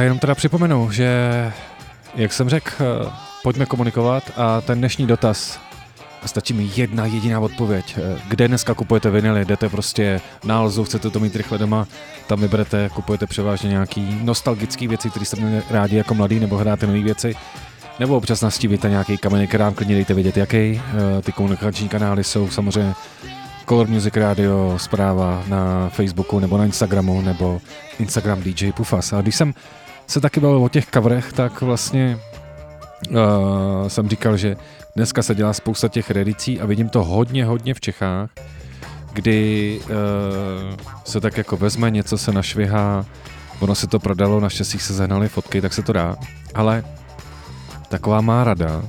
Jenom 0.02 0.20
teda 0.20 0.36
připomenu, 0.36 0.92
že 0.92 1.52
jak 2.16 2.34
jsem 2.34 2.50
řekl, 2.50 2.70
eh, 2.80 3.10
pojďme 3.44 3.66
komunikovat 3.66 4.24
a 4.38 4.62
ten 4.62 4.78
dnešní 4.80 5.08
dotaz, 5.08 5.60
a 6.24 6.28
stačí 6.28 6.54
mi 6.54 6.70
jedna 6.76 7.06
jediná 7.06 7.40
odpověď. 7.40 7.98
Eh, 7.98 8.22
Kde 8.28 8.48
dneska 8.48 8.74
kupujete 8.74 9.10
vinily? 9.10 9.46
Jdete 9.46 9.70
prostě 9.70 10.22
na 10.44 10.58
Alzu, 10.58 10.84
chcete 10.84 11.10
to 11.10 11.20
mít 11.20 11.36
rychle 11.36 11.58
doma, 11.58 11.88
tam 12.28 12.40
vyberete, 12.40 12.90
kupujete 12.94 13.28
převážně 13.28 13.70
nějaký 13.70 14.20
nostalgický 14.24 14.88
věci, 14.88 15.10
které 15.10 15.26
jste 15.26 15.42
měli 15.42 15.64
rádi 15.70 15.96
jako 15.96 16.14
mladý, 16.14 16.40
nebo 16.40 16.58
hráte 16.58 16.88
nové 16.88 17.00
věci, 17.00 17.36
nebo 18.00 18.18
občas 18.18 18.42
nastívíte 18.42 18.90
nějaký 18.90 19.18
kamenný 19.18 19.48
krám, 19.48 19.74
klidně 19.74 19.96
dejte 19.96 20.14
vědět 20.14 20.38
jaký. 20.38 20.58
Eh, 20.58 21.22
Ty 21.22 21.32
komunikační 21.32 21.90
kanály 21.90 22.24
jsou 22.24 22.50
samozřejmě 22.50 22.94
Color 23.70 23.88
Music 23.88 24.16
Radio, 24.16 24.74
zpráva 24.78 25.44
na 25.48 25.90
Facebooku 25.90 26.40
nebo 26.40 26.58
na 26.58 26.66
Instagramu, 26.66 27.22
nebo 27.22 27.62
Instagram 28.00 28.42
DJ 28.42 28.72
Pufas. 28.72 29.14
A 29.14 29.22
když 29.22 29.36
jsem 29.36 29.54
se 30.12 30.22
taky 30.22 30.40
bavil 30.40 30.64
o 30.64 30.70
těch 30.70 30.92
coverech, 30.92 31.34
tak 31.34 31.62
vlastně 31.62 32.20
uh, 33.10 33.18
jsem 33.88 34.10
říkal, 34.10 34.38
že 34.38 34.58
dneska 34.96 35.24
se 35.24 35.36
dělá 35.36 35.54
spousta 35.54 35.88
těch 35.88 36.12
reedicí 36.12 36.62
a 36.62 36.66
vidím 36.66 36.90
to 36.90 37.04
hodně, 37.04 37.46
hodně 37.46 37.74
v 37.74 37.82
Čechách, 37.82 38.30
kdy 39.14 39.80
uh, 39.84 39.90
se 41.06 41.22
tak 41.22 41.38
jako 41.38 41.58
vezme, 41.58 41.92
něco 41.92 42.18
se 42.18 42.32
našvihá, 42.32 43.06
ono 43.60 43.76
se 43.76 43.88
to 43.88 44.00
prodalo, 44.00 44.40
naštěstí 44.40 44.80
se 44.80 44.94
zahnaly 44.94 45.30
fotky, 45.30 45.62
tak 45.62 45.74
se 45.74 45.82
to 45.82 45.94
dá. 45.94 46.16
Ale 46.54 46.84
taková 47.90 48.22
má 48.22 48.44
rada, 48.44 48.84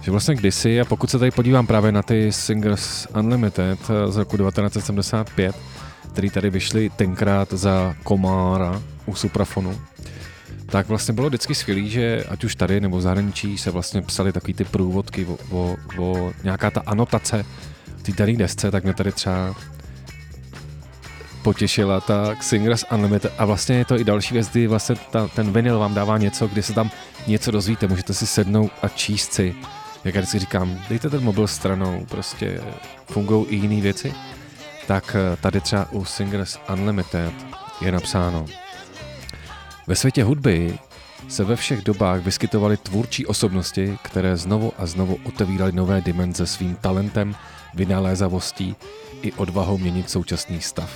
že 0.00 0.10
vlastně 0.10 0.34
kdysi, 0.34 0.80
a 0.80 0.84
pokud 0.84 1.10
se 1.10 1.18
tady 1.18 1.30
podívám 1.30 1.66
právě 1.66 1.92
na 1.92 2.02
ty 2.02 2.32
Singers 2.32 3.06
Unlimited 3.18 3.78
eh, 3.90 4.12
z 4.12 4.16
roku 4.16 4.36
1975, 4.36 5.56
který 6.12 6.30
tady 6.30 6.50
vyšly 6.50 6.90
tenkrát 6.90 7.52
za 7.52 7.94
Komára 8.02 8.82
u 9.06 9.14
Suprafonu, 9.14 9.80
tak 10.70 10.88
vlastně 10.88 11.14
bylo 11.14 11.28
vždycky 11.28 11.54
skvělý, 11.54 11.90
že 11.90 12.24
ať 12.28 12.44
už 12.44 12.54
tady 12.54 12.80
nebo 12.80 12.96
v 12.96 13.02
zahraničí 13.02 13.58
se 13.58 13.70
vlastně 13.70 14.02
psali 14.02 14.32
takový 14.32 14.54
ty 14.54 14.64
průvodky 14.64 15.26
o, 15.26 15.38
o, 15.50 15.76
o 15.98 16.32
nějaká 16.44 16.70
ta 16.70 16.82
anotace 16.86 17.44
té 18.02 18.12
dané 18.12 18.36
desce, 18.36 18.70
tak 18.70 18.84
mě 18.84 18.94
tady 18.94 19.12
třeba 19.12 19.54
potěšila 21.42 22.00
ta 22.00 22.36
Singers 22.40 22.84
Unlimited 22.92 23.32
a 23.38 23.44
vlastně 23.44 23.76
je 23.76 23.84
to 23.84 24.00
i 24.00 24.04
další 24.04 24.34
věc, 24.34 24.48
kdy 24.48 24.66
vlastně 24.66 24.96
ta, 25.10 25.28
ten 25.28 25.52
vinyl 25.52 25.78
vám 25.78 25.94
dává 25.94 26.18
něco, 26.18 26.48
kdy 26.48 26.62
se 26.62 26.72
tam 26.72 26.90
něco 27.26 27.50
dozvíte, 27.50 27.86
můžete 27.86 28.14
si 28.14 28.26
sednout 28.26 28.72
a 28.82 28.88
číst 28.88 29.32
si. 29.32 29.54
Jak 30.04 30.14
já 30.14 30.26
si 30.26 30.38
říkám, 30.38 30.80
dejte 30.88 31.10
ten 31.10 31.24
mobil 31.24 31.46
stranou, 31.46 32.06
prostě 32.08 32.60
fungují 33.06 33.46
i 33.46 33.56
jiné 33.56 33.80
věci. 33.80 34.14
Tak 34.86 35.16
eh, 35.18 35.36
tady 35.36 35.60
třeba 35.60 35.92
u 35.92 36.04
Singers 36.04 36.58
Unlimited 36.72 37.32
je 37.80 37.92
napsáno 37.92 38.46
Ve 39.90 39.96
světě 39.96 40.24
hudby 40.24 40.78
se 41.28 41.44
ve 41.44 41.56
všech 41.56 41.82
dobách 41.82 42.20
vyskytovaly 42.20 42.76
tvůrčí 42.76 43.26
osobnosti, 43.26 43.98
které 44.02 44.36
znovu 44.36 44.72
a 44.78 44.86
znovu 44.86 45.18
otevíraly 45.24 45.72
nové 45.72 46.00
dimenze 46.00 46.46
svým 46.46 46.76
talentem, 46.76 47.36
vynalézavostí 47.74 48.76
i 49.22 49.32
odvahou 49.32 49.78
měnit 49.78 50.10
současný 50.10 50.60
stav. 50.60 50.90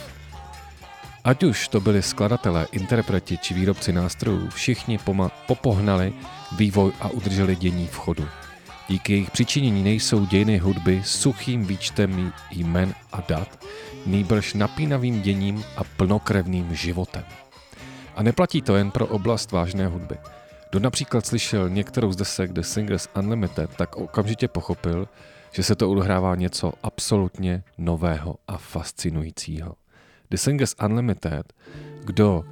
Ať 1.25 1.43
už 1.43 1.69
to 1.69 1.81
byli 1.81 2.03
skladatelé, 2.03 2.67
interpreti 2.73 3.39
či 3.39 3.55
výrobci 3.55 3.93
nástrojů, 3.93 4.49
všichni 4.49 4.99
poma- 4.99 5.31
popohnali 5.47 6.13
vývoj 6.57 6.93
a 7.01 7.09
udrželi 7.09 7.57
dění 7.57 7.87
v 7.87 7.97
chodu. 7.97 8.29
Díky 8.89 9.13
jejich 9.13 9.31
přičinění 9.31 9.83
nejsou 9.83 10.27
dějiny 10.27 10.59
hudby 10.59 11.03
suchým 11.05 11.65
výčtem 11.65 12.33
jmen 12.51 12.95
a 13.13 13.23
dat, 13.29 13.65
nýbrž 14.07 14.55
napínavým 14.55 15.23
děním 15.23 15.65
a 15.77 15.85
plnokrevným 15.85 16.75
životem. 16.75 17.25
A 18.15 18.23
neplatí 18.23 18.63
to 18.63 18.77
jen 18.77 18.91
pro 18.91 19.07
oblast 19.07 19.53
vážné 19.53 19.87
hudby. 19.87 20.19
Kdo 20.71 20.81
například 20.81 21.27
slyšel 21.27 21.69
některou 21.69 22.13
z 22.13 22.17
desek 22.17 22.53
The 22.53 22.61
Singers 22.61 23.09
Unlimited, 23.19 23.71
tak 23.77 23.97
okamžitě 23.97 24.49
pochopil, 24.49 25.09
že 25.53 25.63
se 25.63 25.75
to 25.75 25.91
odehrává 25.91 26.35
něco 26.35 26.73
absolutně 26.83 27.63
nového 27.79 28.37
a 28.49 28.57
fascinujícího. 28.57 29.75
The 30.31 30.37
Singers 30.37 30.75
Unlimited, 30.85 31.53
kdo 32.05 32.45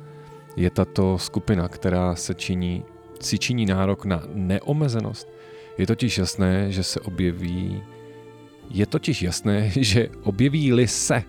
je 0.56 0.70
tato 0.70 1.18
skupina, 1.18 1.68
která 1.68 2.14
se 2.14 2.34
činí, 2.34 2.84
si 3.20 3.39
činí 3.39 3.66
nárok 3.66 4.05
na 4.05 4.22
neomezenost, 4.34 5.28
je 5.78 5.86
totiž 5.86 6.18
jasné, 6.18 6.72
že 6.72 6.82
se 6.82 7.01
objeví 7.01 7.82
je 8.70 8.86
totiž 8.86 9.22
jasné, 9.22 9.70
že 9.80 10.09
objeví-li 10.22 10.89
se 10.89 11.22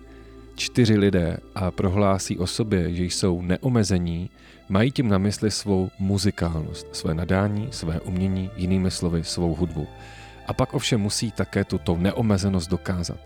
čtyři 0.56 0.98
lidé 0.98 1.36
a 1.54 1.70
prohlásí 1.70 2.38
o 2.38 2.46
sobě, 2.46 2.94
že 2.94 3.04
jsou 3.04 3.42
neomezení, 3.42 4.30
mají 4.68 4.90
tím 4.90 5.08
na 5.08 5.18
mysli 5.18 5.50
svou 5.50 5.90
muzikálnost, 5.98 6.96
své 6.96 7.14
nadání, 7.14 7.68
své 7.70 8.00
umění, 8.00 8.50
jinými 8.56 8.90
slovy 8.90 9.24
svou 9.24 9.54
hudbu. 9.54 9.86
A 10.46 10.52
pak 10.52 10.74
ovšem 10.74 11.00
musí 11.00 11.30
také 11.30 11.64
tuto 11.64 11.96
neomezenost 11.96 12.70
dokázat. 12.70 13.18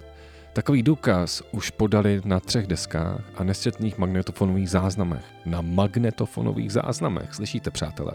Takový 0.52 0.82
důkaz 0.82 1.42
už 1.52 1.70
podali 1.70 2.20
na 2.24 2.40
třech 2.40 2.66
deskách 2.66 3.20
a 3.36 3.44
nesčetných 3.44 3.98
magnetofonových 3.98 4.70
záznamech. 4.70 5.24
Na 5.46 5.60
magnetofonových 5.60 6.72
záznamech, 6.72 7.34
slyšíte 7.34 7.70
přátelé? 7.70 8.12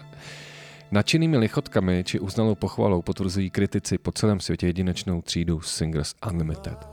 Nadšenými 0.90 1.38
lichotkami 1.38 2.04
či 2.04 2.20
uznalou 2.20 2.54
pochvalou 2.54 3.02
potvrzují 3.02 3.50
kritici 3.50 3.98
po 3.98 4.12
celém 4.12 4.40
světě 4.40 4.66
jedinečnou 4.66 5.22
třídu 5.22 5.60
Singers 5.60 6.14
Unlimited. 6.30 6.88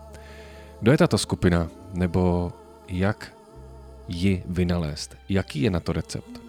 Kdo 0.81 0.91
je 0.91 0.97
tato 0.97 1.17
skupina, 1.17 1.69
nebo 1.93 2.53
jak 2.87 3.33
ji 4.07 4.43
vynalézt? 4.45 5.15
Jaký 5.29 5.61
je 5.61 5.69
na 5.69 5.79
to 5.79 5.93
recept? 5.93 6.41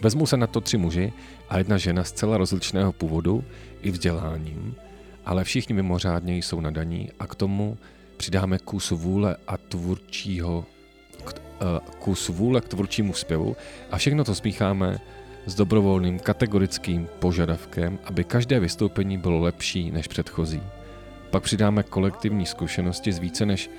Vezmou 0.00 0.26
se 0.26 0.36
na 0.36 0.46
to 0.46 0.60
tři 0.60 0.78
muži 0.78 1.12
a 1.48 1.58
jedna 1.58 1.78
žena 1.78 2.04
zcela 2.04 2.36
rozličného 2.36 2.92
původu 2.92 3.44
i 3.82 3.90
vzděláním, 3.90 4.74
ale 5.24 5.44
všichni 5.44 5.74
mimořádně 5.74 6.36
jsou 6.36 6.60
nadaní 6.60 7.10
a 7.18 7.26
k 7.26 7.34
tomu 7.34 7.78
přidáme 8.16 8.58
kus 8.58 8.90
vůle 8.90 9.36
a 9.46 9.56
tvůrčího 9.56 10.66
uh, 11.18 11.78
kus 11.98 12.28
vůle 12.28 12.60
k 12.60 12.68
tvůrčímu 12.68 13.12
zpěvu 13.12 13.56
a 13.90 13.98
všechno 13.98 14.24
to 14.24 14.34
smícháme 14.34 14.98
s 15.46 15.54
dobrovolným 15.54 16.18
kategorickým 16.18 17.08
požadavkem, 17.18 17.98
aby 18.04 18.24
každé 18.24 18.60
vystoupení 18.60 19.18
bylo 19.18 19.40
lepší 19.40 19.90
než 19.90 20.08
předchozí. 20.08 20.62
Pak 21.30 21.42
přidáme 21.42 21.82
kolektivní 21.82 22.46
zkušenosti 22.46 23.12
z 23.12 23.18
více 23.18 23.46
než 23.46 23.70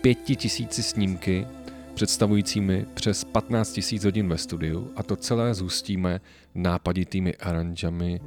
pěti 0.00 0.36
tisíci 0.36 0.82
snímky, 0.82 1.46
představujícími 1.94 2.86
přes 2.94 3.24
15 3.24 3.72
tisíc 3.72 4.04
hodin 4.04 4.28
ve 4.28 4.38
studiu 4.38 4.90
a 4.96 5.02
to 5.02 5.16
celé 5.16 5.54
zůstíme 5.54 6.20
nápaditými 6.54 7.36
aranžami 7.36 8.20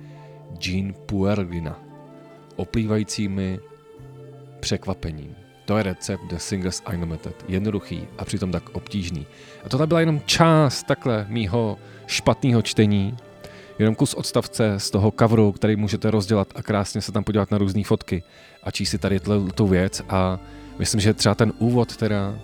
Jean 0.65 0.93
Puerlina, 1.05 1.79
oplývajícími 2.55 3.59
překvapením. 4.59 5.35
To 5.65 5.77
je 5.77 5.83
recept 5.83 6.21
The 6.29 6.37
Singers 6.37 6.81
Unlimited. 6.93 7.45
Jednoduchý 7.47 8.07
a 8.17 8.25
přitom 8.25 8.51
tak 8.51 8.69
obtížný. 8.69 9.27
A 9.63 9.69
tohle 9.69 9.87
byla 9.87 9.99
jenom 9.99 10.21
část 10.25 10.83
takhle 10.83 11.25
mýho 11.29 11.77
špatného 12.07 12.61
čtení, 12.61 13.17
jenom 13.79 13.95
kus 13.95 14.13
odstavce 14.13 14.73
z 14.79 14.91
toho 14.91 15.13
coveru, 15.19 15.51
který 15.51 15.75
můžete 15.75 16.11
rozdělat 16.11 16.47
a 16.55 16.63
krásně 16.63 17.01
se 17.01 17.11
tam 17.11 17.23
podívat 17.23 17.51
na 17.51 17.57
různé 17.57 17.83
fotky 17.83 18.23
a 18.63 18.71
číst 18.71 18.89
si 18.89 18.97
tady 18.97 19.19
tu 19.55 19.67
věc 19.67 20.01
a 20.09 20.39
myslím, 20.81 21.01
že 21.01 21.13
třeba 21.13 21.35
ten 21.35 21.53
úvod 21.59 21.97
teda 21.97 22.35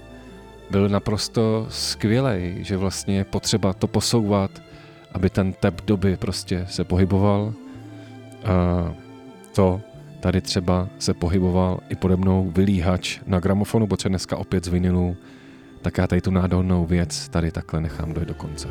byl 0.70 0.90
naprosto 0.90 1.68
skvělý, 1.70 2.64
že 2.64 2.78
vlastně 2.78 3.18
je 3.18 3.24
potřeba 3.24 3.74
to 3.74 3.88
posouvat, 3.88 4.62
aby 5.12 5.30
ten 5.30 5.54
tep 5.54 5.82
doby 5.86 6.18
prostě 6.18 6.66
se 6.70 6.84
pohyboval. 6.84 7.54
A 8.46 8.94
to 9.56 9.82
tady 10.20 10.42
třeba 10.42 10.88
se 11.00 11.14
pohyboval 11.14 11.80
i 11.90 11.96
pode 11.96 12.16
mnou 12.16 12.52
vylíhač 12.56 13.20
na 13.26 13.40
gramofonu, 13.40 13.88
protože 13.88 14.10
dneska 14.10 14.38
opět 14.38 14.66
z 14.66 14.68
vinilu, 14.68 15.18
tak 15.82 15.98
já 15.98 16.08
tady 16.08 16.22
tu 16.22 16.32
nádhernou 16.32 16.86
věc 16.86 17.30
tady 17.30 17.52
takhle 17.52 17.82
nechám 17.82 18.14
dojít 18.14 18.28
do 18.28 18.34
konce. 18.34 18.68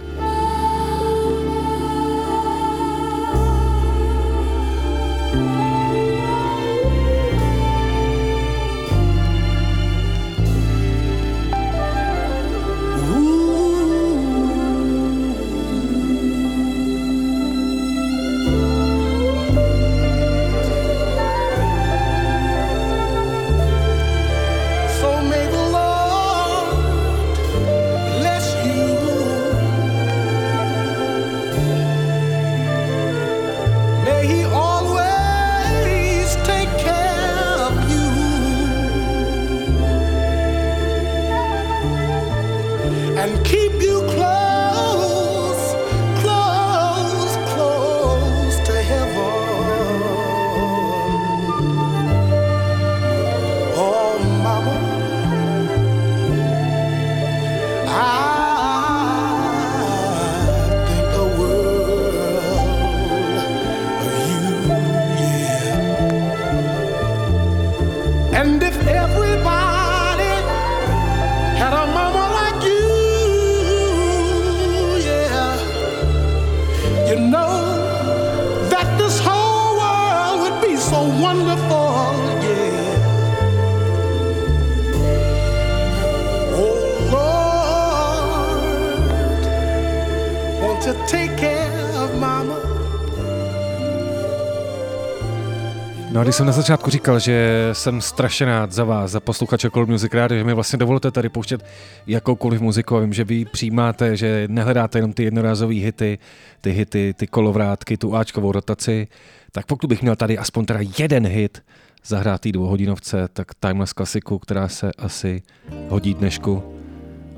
No 96.17 96.21
a 96.21 96.25
když 96.25 96.37
jsem 96.37 96.47
na 96.47 96.53
začátku 96.53 96.91
říkal, 96.91 97.19
že 97.19 97.69
jsem 97.73 98.01
strašně 98.01 98.47
rád 98.47 98.73
za 98.73 98.85
vás, 98.85 99.11
za 99.11 99.21
posluchače 99.21 99.71
Cool 99.71 99.87
Music 99.87 100.15
Radio, 100.15 100.39
že 100.39 100.45
mi 100.45 100.55
vlastně 100.55 100.79
dovolte 100.79 101.11
tady 101.11 101.29
pouštět 101.29 101.65
jakoukoliv 102.07 102.61
muziku 102.61 102.97
a 102.97 103.01
vím, 103.01 103.13
že 103.13 103.25
vy 103.25 103.45
přijímáte, 103.45 104.17
že 104.17 104.45
nehledáte 104.51 104.99
jenom 104.99 105.13
ty 105.13 105.25
jednorázové 105.25 105.75
hity, 105.75 106.19
ty 106.61 106.71
hity, 106.71 107.15
ty 107.17 107.27
kolovrátky, 107.27 107.97
tu 107.97 108.17
Ačkovou 108.17 108.53
rotaci, 108.53 109.09
tak 109.53 109.67
pokud 109.67 109.87
bych 109.87 110.03
měl 110.03 110.17
tady 110.17 110.39
aspoň 110.39 110.65
teda 110.65 110.81
jeden 110.99 111.27
hit 111.27 111.63
zahrátý 112.05 112.53
dvouhodinovce, 112.53 113.29
tak 113.33 113.55
Timeless 113.61 113.93
klasiku, 113.93 114.39
která 114.39 114.69
se 114.69 114.93
asi 114.99 115.43
hodí 115.89 116.15
dnešku. 116.15 116.63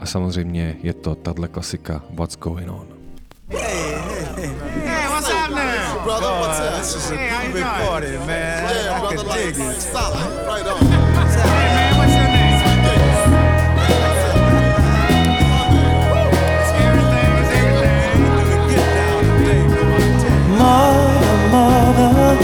A 0.01 0.07
samozřejmě 0.07 0.77
je 0.83 0.93
to 0.93 1.15
tahle 1.15 1.49
klasika 1.49 2.03
What's 2.11 2.37
Going 2.37 2.71
On. 2.71 2.98
brother. 6.09 6.27
Oh, 6.27 6.41
What's 6.41 6.61
up? 6.61 6.79
This 6.79 6.95
is 6.97 7.11
a 7.11 7.17
hey, 7.17 7.63
party, 7.85 8.17
man. 8.25 8.65
Yeah, 8.65 8.99
brother, 8.99 9.25
like. 9.25 9.55
Solid. 9.55 10.47
Right 10.49 10.67
on. 10.67 10.81
Mother, 20.59 21.37
mother, 21.53 22.37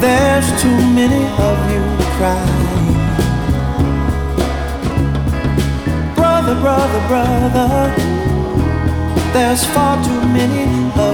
there's 0.00 0.48
too 0.62 0.78
many 0.98 1.24
of 1.48 1.58
you 1.72 1.82
crying. 2.16 2.96
Brother, 6.14 6.54
brother, 6.60 7.00
brother, 7.08 7.94
there's 9.32 9.64
far 9.64 9.96
too 10.04 10.20
many 10.28 10.90
of 11.00 11.13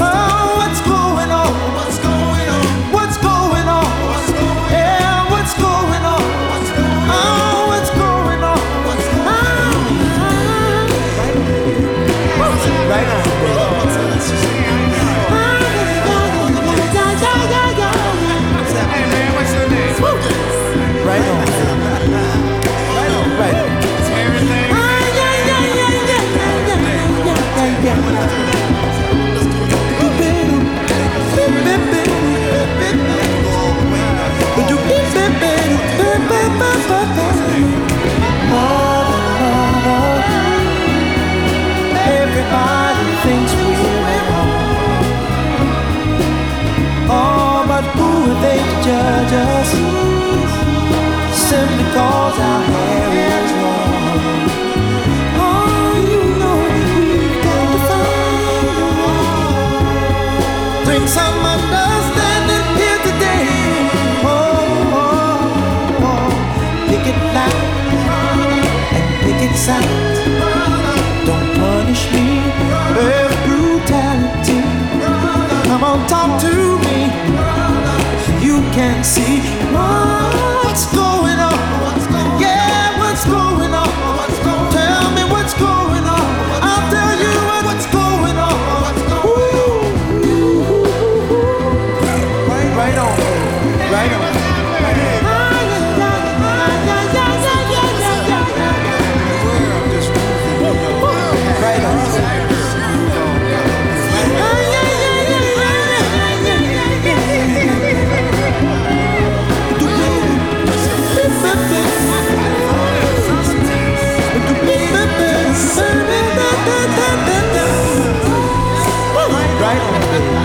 Thank 120.11 120.35
you. 120.35 120.40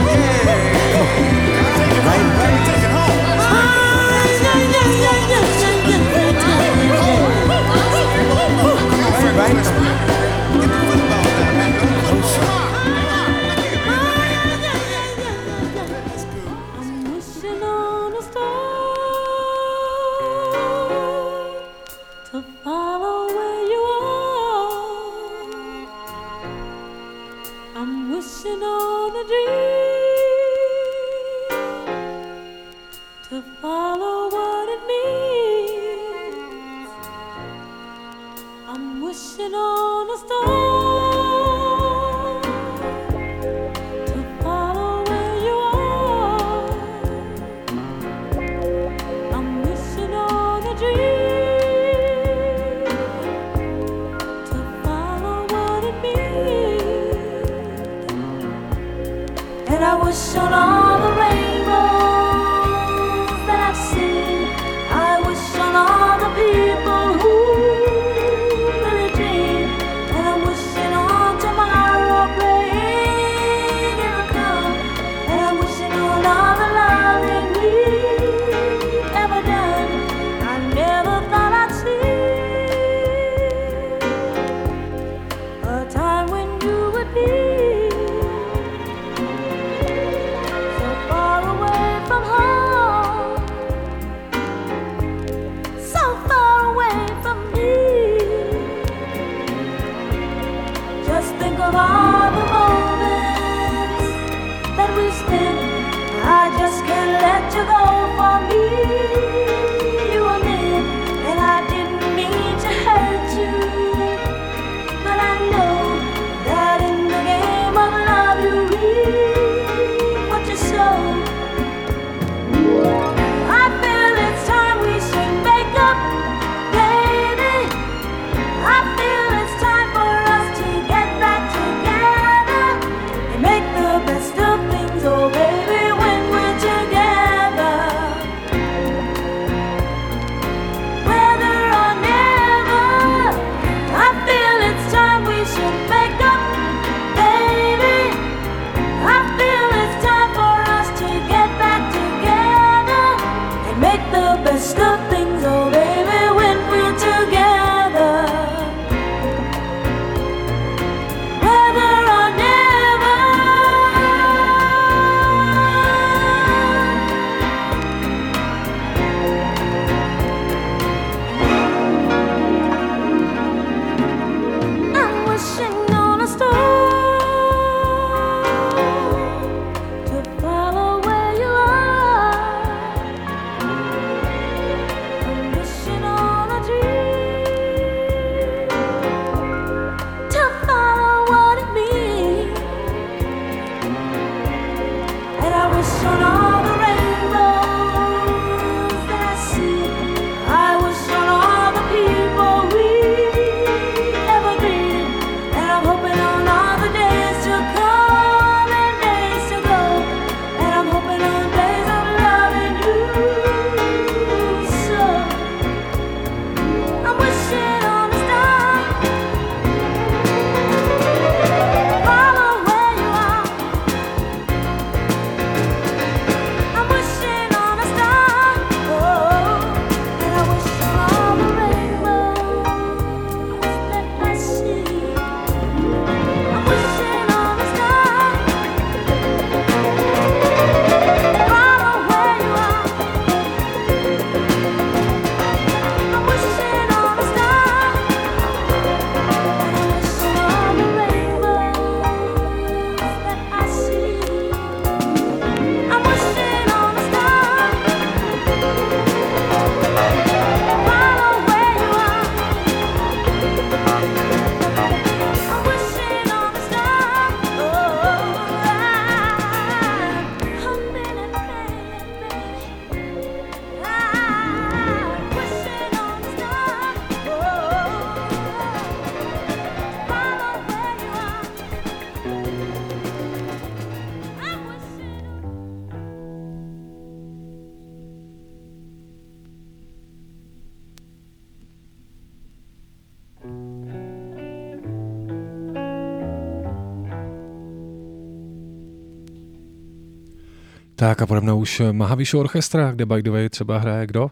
Tak 301.06 301.22
a 301.22 301.26
pode 301.26 301.40
mnou 301.40 301.58
už 301.58 301.82
Mahavishnu 301.92 302.40
Orchestra, 302.40 302.92
kde 302.92 303.06
by 303.06 303.22
the 303.22 303.30
way 303.30 303.48
třeba 303.48 303.78
hraje 303.78 304.06
kdo? 304.06 304.30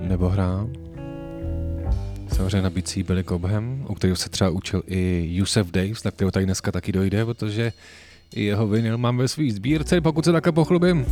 Nebo 0.00 0.28
hrál? 0.28 0.68
Samozřejmě 2.32 2.62
na 2.62 2.70
bicí 2.70 3.02
Billy 3.02 3.24
Cobham, 3.24 3.86
u 3.88 3.94
kterého 3.94 4.16
se 4.16 4.28
třeba 4.28 4.50
učil 4.50 4.82
i 4.86 5.26
Yusef 5.30 5.70
Daves, 5.70 6.04
na 6.04 6.10
kterého 6.10 6.30
tady 6.30 6.44
dneska 6.44 6.72
taky 6.72 6.92
dojde, 6.92 7.24
protože 7.24 7.72
jeho 8.36 8.66
vinyl 8.66 8.98
mám 8.98 9.16
ve 9.16 9.28
svý 9.28 9.50
sbírce, 9.50 10.00
pokud 10.00 10.24
se 10.24 10.32
takhle 10.32 10.52
pochlubím. 10.52 11.06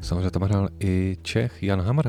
Samozřejmě 0.00 0.30
tam 0.30 0.42
hrál 0.42 0.68
i 0.80 1.16
Čech 1.22 1.62
Jan 1.62 1.80
Hamr. 1.80 2.08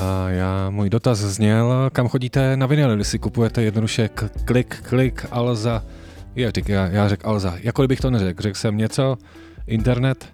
A 0.00 0.28
já, 0.28 0.70
můj 0.70 0.90
dotaz 0.90 1.18
zněl, 1.18 1.90
kam 1.92 2.08
chodíte 2.08 2.56
na 2.56 2.66
vinyl, 2.66 2.96
když 2.96 3.06
si 3.06 3.18
kupujete 3.18 3.62
jednoduše 3.62 4.10
klik, 4.44 4.82
klik, 4.88 5.26
Alza, 5.30 5.84
já, 6.34 6.50
já, 6.68 6.86
já 6.86 7.08
řekl 7.08 7.28
Alza, 7.28 7.54
jako 7.60 7.86
bych 7.86 8.00
to 8.00 8.10
neřekl, 8.10 8.42
řekl 8.42 8.58
jsem 8.58 8.76
něco, 8.76 9.18
internet, 9.66 10.28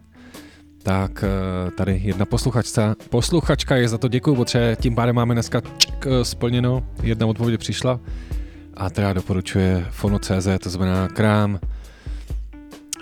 tak 0.83 1.25
eh, 1.25 1.71
tady 1.71 2.01
jedna 2.05 2.25
posluchačka, 2.25 2.95
posluchačka 3.11 3.77
je 3.77 3.89
za 3.89 3.99
to 3.99 4.09
děkuju, 4.09 4.37
protože 4.37 4.77
tím 4.81 4.95
pádem 4.95 5.17
máme 5.17 5.35
dneska 5.35 5.61
čk, 5.61 6.07
eh, 6.07 6.25
splněno, 6.25 6.87
jedna 7.03 7.27
odpověď 7.27 7.61
přišla 7.61 8.01
a 8.75 8.91
teda 8.91 9.13
doporučuje 9.13 9.87
Fono.cz, 9.91 10.49
to 10.63 10.71
znamená 10.71 11.09
krám 11.09 11.61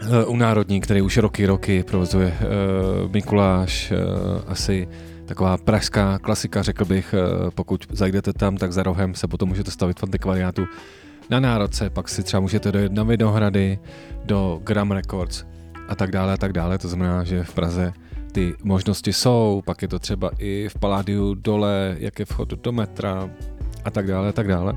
eh, 0.03 0.25
u 0.25 0.37
Národní, 0.37 0.81
který 0.81 1.03
už 1.03 1.17
roky, 1.17 1.47
roky 1.47 1.83
provozuje 1.83 2.35
Mikuláš, 3.13 3.93
asi 4.47 4.89
taková 5.27 5.57
pražská 5.57 6.19
klasika, 6.19 6.63
řekl 6.63 6.85
bych, 6.85 7.15
pokud 7.55 7.87
zajdete 7.91 8.33
tam, 8.33 8.57
tak 8.57 8.73
za 8.73 8.83
rohem 8.83 9.15
se 9.15 9.29
potom 9.29 9.49
můžete 9.49 9.71
stavit 9.71 10.01
v 10.01 10.03
antikvariátu 10.03 10.67
na 11.31 11.41
Národce, 11.41 11.91
pak 11.91 12.09
si 12.09 12.23
třeba 12.23 12.41
můžete 12.41 12.73
dojet 12.73 12.93
na 12.93 13.03
Vinohrady, 13.03 13.79
do 14.25 14.61
Gram 14.65 14.91
Records 14.91 15.45
a 15.89 15.95
tak 15.95 16.11
dále 16.11 16.33
a 16.33 16.37
tak 16.37 16.53
dále, 16.53 16.79
to 16.79 16.89
znamená, 16.89 17.25
že 17.25 17.45
v 17.45 17.55
Praze 17.55 17.93
ty 18.33 18.55
možnosti 18.63 19.13
jsou, 19.13 19.63
pak 19.65 19.83
je 19.83 19.89
to 19.89 19.99
třeba 19.99 20.31
i 20.39 20.69
v 20.69 20.79
Paládiu 20.79 21.35
dole, 21.35 21.97
jak 21.99 22.19
je 22.19 22.25
vchod 22.25 22.49
do 22.49 22.73
metra 22.73 23.31
a 23.85 23.91
tak 23.91 24.07
dále 24.07 24.29
a 24.29 24.33
tak 24.33 24.49
dále. 24.49 24.77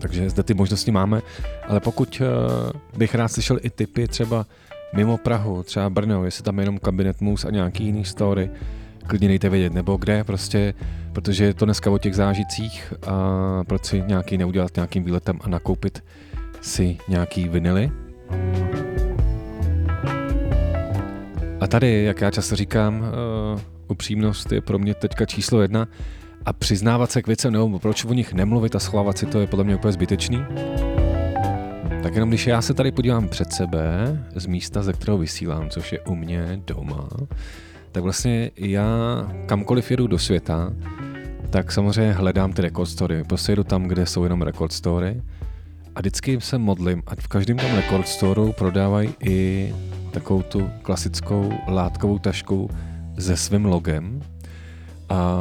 Takže 0.00 0.30
zde 0.30 0.42
ty 0.42 0.54
možnosti 0.54 0.90
máme, 0.90 1.22
ale 1.68 1.80
pokud 1.80 2.20
uh, 2.20 2.98
bych 2.98 3.14
rád 3.14 3.28
slyšel 3.28 3.58
i 3.62 3.70
typy 3.70 4.08
třeba 4.08 4.46
mimo 4.94 5.18
Prahu, 5.18 5.62
třeba 5.62 5.90
Brno, 5.90 6.24
jestli 6.24 6.44
tam 6.44 6.58
je 6.58 6.62
jenom 6.62 6.78
kabinet 6.78 7.20
mus 7.20 7.44
a 7.44 7.50
nějaký 7.50 7.84
jiný 7.84 8.04
story, 8.04 8.50
klidně 9.10 9.28
dejte 9.28 9.48
vědět, 9.48 9.72
nebo 9.72 9.96
kde 9.96 10.24
prostě, 10.24 10.74
protože 11.12 11.44
je 11.44 11.54
to 11.54 11.64
dneska 11.64 11.90
o 11.90 11.98
těch 11.98 12.14
zážitcích 12.14 12.94
a 13.06 13.64
proč 13.64 13.84
si 13.84 14.02
nějaký 14.06 14.38
neudělat 14.38 14.76
nějakým 14.76 15.04
výletem 15.04 15.38
a 15.42 15.48
nakoupit 15.48 16.04
si 16.60 16.98
nějaký 17.08 17.48
vinily. 17.48 17.90
A 21.60 21.66
tady, 21.66 22.04
jak 22.04 22.20
já 22.20 22.30
často 22.30 22.56
říkám, 22.56 23.00
uh, 23.00 23.60
upřímnost 23.88 24.52
je 24.52 24.60
pro 24.60 24.78
mě 24.78 24.94
teďka 24.94 25.26
číslo 25.26 25.62
jedna 25.62 25.88
a 26.44 26.52
přiznávat 26.52 27.10
se 27.10 27.22
k 27.22 27.26
věcem 27.26 27.52
nebo 27.52 27.78
proč 27.78 28.04
o 28.04 28.12
nich 28.12 28.32
nemluvit 28.32 28.76
a 28.76 28.78
schovávat 28.78 29.18
si 29.18 29.26
to 29.26 29.40
je 29.40 29.46
podle 29.46 29.64
mě 29.64 29.76
úplně 29.76 29.92
zbytečný. 29.92 30.44
Tak 32.02 32.14
jenom 32.14 32.28
když 32.28 32.46
já 32.46 32.62
se 32.62 32.74
tady 32.74 32.92
podívám 32.92 33.28
před 33.28 33.52
sebe 33.52 33.82
z 34.34 34.46
místa, 34.46 34.82
ze 34.82 34.92
kterého 34.92 35.18
vysílám, 35.18 35.70
což 35.70 35.92
je 35.92 36.00
u 36.00 36.14
mě 36.14 36.60
doma, 36.66 37.08
tak 37.92 38.02
vlastně 38.02 38.50
já 38.56 38.86
kamkoliv 39.46 39.90
jedu 39.90 40.06
do 40.06 40.18
světa, 40.18 40.72
tak 41.50 41.72
samozřejmě 41.72 42.12
hledám 42.12 42.52
ty 42.52 42.62
record 42.62 42.90
story. 42.90 43.24
Prostě 43.24 43.52
jedu 43.52 43.64
tam, 43.64 43.82
kde 43.82 44.06
jsou 44.06 44.24
jenom 44.24 44.42
record 44.42 44.72
story. 44.72 45.22
A 45.94 46.00
vždycky 46.00 46.40
se 46.40 46.58
modlím, 46.58 47.02
ať 47.06 47.20
v 47.20 47.28
každém 47.28 47.56
tom 47.56 47.74
record 47.76 48.08
storeu 48.08 48.52
prodávají 48.52 49.14
i 49.24 49.74
takovou 50.10 50.42
tu 50.42 50.70
klasickou 50.82 51.52
látkovou 51.68 52.18
tašku 52.18 52.70
se 53.18 53.36
svým 53.36 53.64
logem. 53.64 54.20
A 55.08 55.40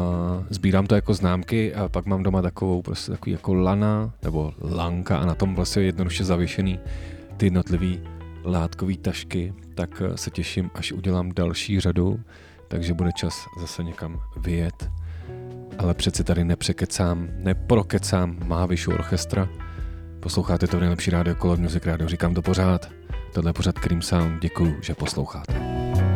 sbírám 0.50 0.88
to 0.88 0.96
jako 0.96 1.14
známky 1.14 1.76
a 1.76 1.90
pak 1.90 2.06
mám 2.06 2.24
doma 2.24 2.42
takovou 2.42 2.82
prostě 2.82 3.12
takový 3.12 3.32
jako 3.32 3.54
lana 3.54 4.14
nebo 4.24 4.54
lanka 4.62 5.18
a 5.18 5.26
na 5.26 5.36
tom 5.36 5.56
vlastně 5.56 5.84
jednoduše 5.84 6.24
zavěšený 6.24 6.80
ty 7.38 7.46
jednotlivý 7.46 8.00
látkový 8.46 8.98
tašky, 8.98 9.54
tak 9.80 10.02
eh, 10.02 10.18
se 10.18 10.32
těším, 10.32 10.72
až 10.74 10.92
udělám 10.92 11.32
další 11.32 11.80
řadu, 11.80 12.20
takže 12.68 12.94
bude 12.94 13.12
čas 13.12 13.48
zase 13.60 13.84
někam 13.84 14.22
vyjet. 14.38 14.90
Ale 15.78 15.94
přeci 15.94 16.24
tady 16.24 16.44
nepřekecám, 16.44 17.28
neprokecám 17.32 18.38
Mahavishu 18.48 18.94
Orchestra. 18.94 19.50
Posloucháte 20.20 20.68
to 20.68 20.80
nejlepší 20.80 21.12
rádio 21.12 21.36
Color 21.36 21.58
Music 21.58 21.86
Radio, 21.86 22.10
říkám 22.10 22.34
to 22.34 22.42
pořád. 22.42 22.90
Tohle 23.34 23.50
je 23.50 23.54
pořád 23.54 23.80
Cream 23.80 24.02
Sound, 24.02 24.42
děkuju, 24.42 24.76
že 24.82 24.96
posloucháte. 24.96 26.09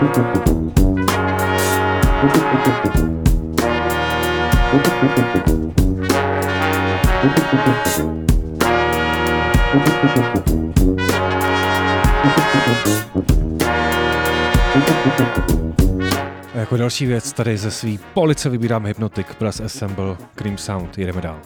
A 0.00 0.04
jako 16.54 16.76
další 16.76 17.06
věc 17.06 17.32
tady 17.32 17.56
ze 17.56 17.70
svý 17.70 17.98
police 18.14 18.48
vybírám 18.48 18.86
Hypnotic 18.86 19.26
plus 19.38 19.60
Assemble 19.60 20.16
Cream 20.34 20.58
Sound. 20.58 20.98
jdeme 20.98 21.20
dál. 21.20 21.40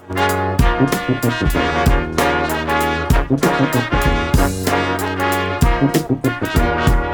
Thank 5.75 7.09
you. 7.09 7.14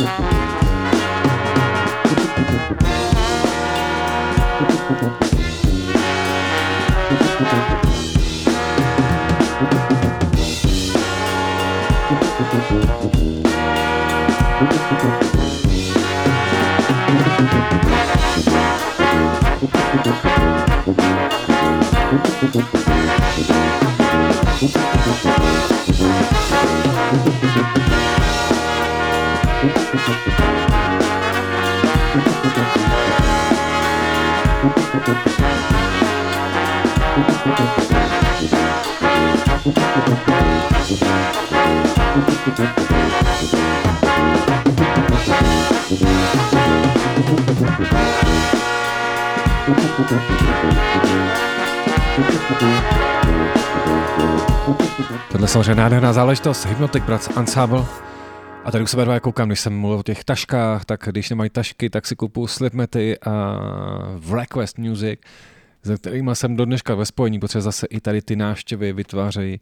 Tohle 0.00 0.34
je 0.34 0.39
samozřejmě 55.50 55.74
nádherná 55.74 56.12
záležitost, 56.12 56.66
Hypnotic 56.66 57.04
Brats 57.04 57.36
Ensemble. 57.36 57.84
A 58.64 58.70
tady 58.70 58.84
u 58.84 58.86
sebe 58.86 59.04
dva 59.04 59.20
koukám, 59.20 59.48
když 59.48 59.60
jsem 59.60 59.78
mluvil 59.78 59.98
o 59.98 60.02
těch 60.02 60.24
taškách, 60.24 60.84
tak 60.84 61.00
když 61.06 61.30
nemají 61.30 61.50
tašky, 61.50 61.90
tak 61.90 62.06
si 62.06 62.16
kupuju 62.16 62.46
slipmety 62.46 63.18
a 63.18 63.60
Request 64.32 64.78
Music, 64.78 65.20
se 65.84 65.96
kterými 65.96 66.30
jsem 66.34 66.56
do 66.56 66.64
dneška 66.64 66.94
ve 66.94 67.06
spojení, 67.06 67.38
protože 67.38 67.60
zase 67.60 67.86
i 67.86 68.00
tady 68.00 68.22
ty 68.22 68.36
návštěvy 68.36 68.92
vytvářejí 68.92 69.60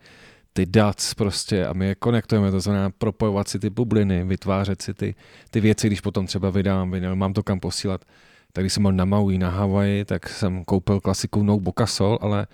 ty 0.52 0.66
DATs 0.66 1.14
prostě 1.14 1.66
a 1.66 1.72
my 1.72 1.86
je 1.86 1.94
konektujeme, 1.94 2.50
to 2.50 2.60
znamená 2.60 2.90
propojovat 2.90 3.48
si 3.48 3.58
ty 3.58 3.70
bubliny, 3.70 4.24
vytvářet 4.24 4.82
si 4.82 4.94
ty, 4.94 5.14
ty 5.50 5.60
věci, 5.60 5.86
když 5.86 6.00
potom 6.00 6.26
třeba 6.26 6.50
vydám 6.50 6.90
vinyl, 6.90 7.16
mám 7.16 7.32
to 7.32 7.42
kam 7.42 7.60
posílat. 7.60 8.04
Tak 8.52 8.64
když 8.64 8.72
jsem 8.72 8.82
byl 8.82 8.92
na 8.92 9.04
Maui, 9.04 9.38
na 9.38 9.50
Havaji, 9.50 10.04
tak 10.04 10.28
jsem 10.28 10.64
koupil 10.64 11.00
klasiku 11.00 11.42
No 11.42 11.60
Bocasol, 11.60 12.18
ale 12.20 12.46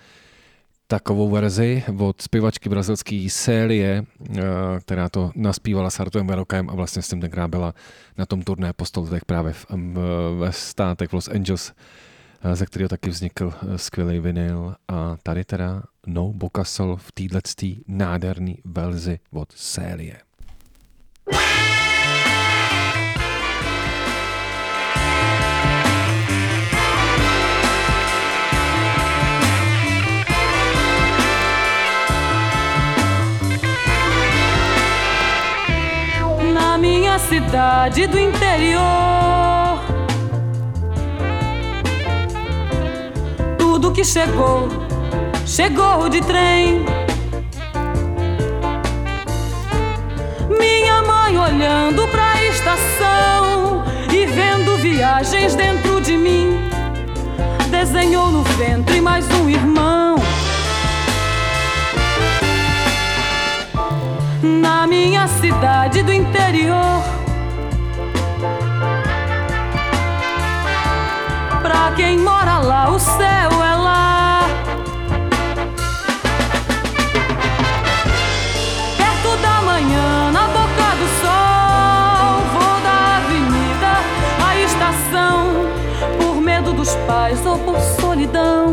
takovou 0.86 1.30
verzi 1.30 1.84
od 1.98 2.22
zpěvačky 2.22 2.68
brazilské 2.68 3.26
Célie, 3.30 4.04
eh, 4.04 4.42
která 4.80 5.08
to 5.08 5.30
naspívala 5.34 5.90
s 5.90 6.00
Artuem 6.00 6.26
Verokem 6.26 6.70
a 6.70 6.74
vlastně 6.74 7.02
s 7.02 7.08
tím 7.08 7.20
tenkrát 7.20 7.48
byla 7.48 7.74
na 8.18 8.26
tom 8.26 8.42
turné 8.42 8.72
po 8.72 8.84
stoletech 8.84 9.24
právě 9.24 9.52
v, 9.52 9.66
ve 10.38 10.52
státech 10.52 11.12
Los 11.12 11.28
Angeles, 11.28 11.72
eh, 12.42 12.56
ze 12.56 12.66
kterého 12.66 12.88
taky 12.88 13.10
vznikl 13.10 13.52
eh, 13.54 13.78
skvělý 13.78 14.18
vinyl 14.18 14.74
a 14.88 15.16
tady 15.22 15.44
teda 15.44 15.82
No 16.06 16.32
Bocasol 16.32 16.96
v 16.96 17.12
této 17.12 17.66
nádherný 17.88 18.58
verzi 18.64 19.18
od 19.32 19.52
Célie. 19.52 20.16
na 21.32 21.73
minha 36.84 37.18
cidade 37.18 38.06
do 38.06 38.18
interior. 38.18 38.82
Tudo 43.56 43.90
que 43.90 44.04
chegou, 44.04 44.68
chegou 45.46 46.10
de 46.10 46.20
trem. 46.20 46.84
Minha 50.60 51.00
mãe 51.02 51.38
olhando 51.38 52.06
pra 52.08 52.44
estação 52.44 53.82
e 54.12 54.26
vendo 54.26 54.76
viagens 54.76 55.54
dentro 55.54 56.02
de 56.02 56.18
mim. 56.18 56.68
Desenhou 57.70 58.30
no 58.30 58.42
ventre 58.42 59.00
mais 59.00 59.26
um 59.40 59.48
irmão. 59.48 60.23
Na 64.44 64.86
minha 64.86 65.26
cidade 65.26 66.02
do 66.02 66.12
interior. 66.12 67.02
Pra 71.62 71.92
quem 71.96 72.18
mora 72.18 72.58
lá, 72.58 72.90
o 72.90 72.98
céu 72.98 73.50
é 73.62 73.74
lá. 73.74 74.40
Perto 78.98 79.36
da 79.40 79.62
manhã, 79.62 80.30
na 80.30 80.46
boca 80.48 80.88
do 81.00 81.08
sol, 81.22 82.42
vou 82.52 82.80
da 82.82 83.16
avenida 83.16 83.92
à 84.46 84.56
estação, 84.58 85.66
por 86.18 86.40
medo 86.42 86.74
dos 86.74 86.94
pais 87.06 87.44
ou 87.46 87.58
por 87.58 87.80
solidão. 87.80 88.63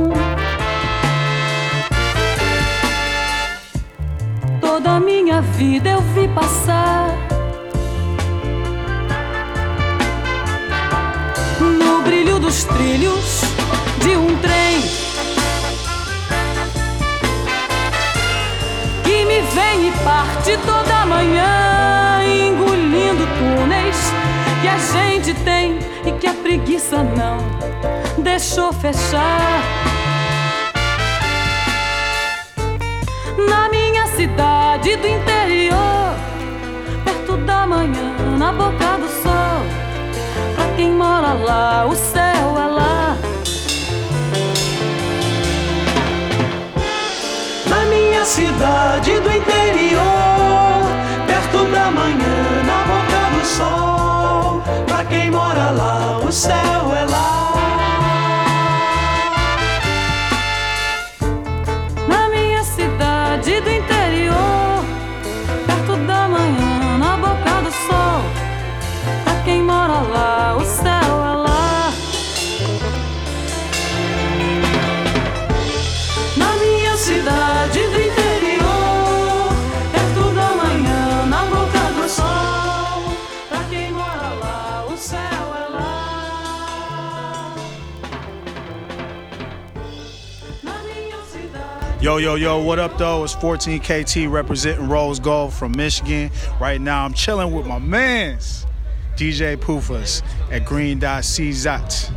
Toda 4.82 4.96
a 4.96 5.00
minha 5.00 5.42
vida 5.42 5.90
eu 5.92 6.02
vi 6.02 6.28
passar. 6.30 7.16
No 11.60 12.02
brilho 12.02 12.40
dos 12.40 12.64
trilhos 12.64 13.42
de 14.00 14.16
um 14.18 14.36
trem 14.38 14.82
que 19.04 19.26
me 19.26 19.42
vem 19.42 19.90
e 19.90 19.92
parte 20.04 20.58
toda 20.66 21.06
manhã, 21.06 22.24
engolindo 22.26 23.28
túneis 23.38 23.98
que 24.62 24.68
a 24.68 24.78
gente 24.80 25.34
tem 25.44 25.78
e 26.08 26.12
que 26.14 26.26
a 26.26 26.34
preguiça 26.34 27.04
não 27.04 27.38
deixou 28.24 28.74
fechar. 28.74 30.01
Na 33.38 33.70
minha 33.70 34.08
cidade 34.08 34.96
do 34.98 35.08
interior, 35.08 36.14
perto 37.06 37.38
da 37.38 37.66
manhã, 37.66 38.14
na 38.38 38.52
boca 38.52 38.98
do 38.98 39.08
sol. 39.08 39.62
Pra 40.56 40.66
quem 40.76 40.92
mora 40.92 41.34
lá, 41.34 41.86
o 41.86 41.96
céu 41.96 42.58
é 42.58 42.68
lá. 42.68 43.18
Na 47.68 47.86
minha 47.86 48.26
cidade 48.26 49.20
do 49.20 49.32
interior, 49.32 49.61
Yo, 92.22 92.36
yo, 92.36 92.60
what 92.60 92.78
up, 92.78 93.00
though? 93.00 93.24
It's 93.24 93.34
14KT 93.34 94.32
representing 94.32 94.88
Rose 94.88 95.20
Gold 95.20 95.52
from 95.56 95.72
Michigan. 95.72 96.30
Right 96.60 96.80
now, 96.80 97.04
I'm 97.04 97.16
chilling 97.16 97.52
with 97.52 97.66
my 97.66 97.80
mans, 97.80 98.68
DJ 99.16 99.58
Poofus 99.58 100.22
at 100.52 100.64
Green 100.64 101.00
Dot 101.00 101.24
CZAT 101.24 102.12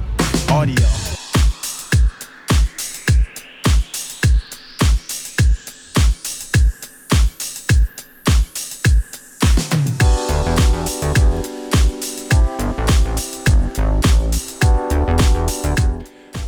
Audio. 0.50 0.76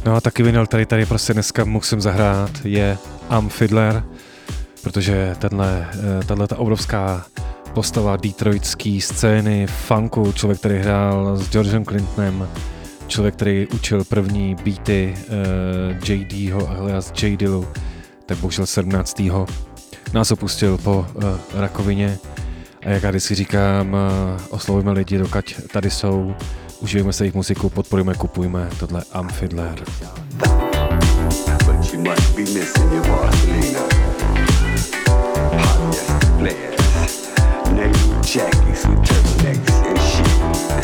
No 0.04 0.16
a 0.16 0.20
taky 0.20 0.42
vinyl, 0.42 0.66
který 0.66 0.86
tady 0.86 1.06
prostě 1.06 1.32
dneska 1.32 1.64
musím 1.64 2.00
zahrát, 2.00 2.50
je 2.64 2.98
Am 3.28 3.48
Fiddler, 3.48 4.02
protože 4.82 5.36
tenhle, 5.38 5.88
eh, 5.92 6.24
tahle 6.24 6.48
ta 6.48 6.58
obrovská 6.58 7.26
postava 7.76 8.16
detroitské 8.16 8.98
scény, 9.00 9.66
funku, 9.66 10.32
člověk, 10.32 10.58
který 10.58 10.78
hrál 10.78 11.36
s 11.36 11.50
Georgem 11.50 11.84
Clintonem, 11.84 12.48
člověk, 13.06 13.34
který 13.34 13.66
učil 13.66 14.04
první 14.04 14.54
beaty 14.54 15.14
uh, 15.18 16.08
JDho 16.08 16.70
alias 16.70 17.12
J 17.22 17.36
Dillu, 17.36 17.68
tak 18.26 18.38
bohužel 18.38 18.66
17. 18.66 19.22
nás 20.12 20.30
opustil 20.30 20.78
po 20.78 21.06
uh, 21.14 21.24
rakovině. 21.54 22.18
A 22.86 22.88
jak 22.88 23.02
já 23.02 23.10
vždycky 23.10 23.34
říkám, 23.34 23.92
uh, 23.92 24.00
oslovujeme 24.50 24.92
lidi, 24.92 25.18
dokud 25.18 25.44
tady 25.72 25.90
jsou, 25.90 26.34
užijeme 26.80 27.12
se 27.12 27.24
jejich 27.24 27.34
muziku, 27.34 27.68
podporujeme, 27.68 28.14
kupujme 28.14 28.68
tohle 28.78 29.02
Am 29.12 29.28
Fiddler. 29.28 29.84
You 31.96 32.02
must 32.02 32.36
be 32.36 32.42
missing 32.42 32.92
your 32.92 33.02
Barcelona. 33.04 33.88
Hot 35.64 35.80
with 35.88 36.04
turtlenecks 39.00 39.76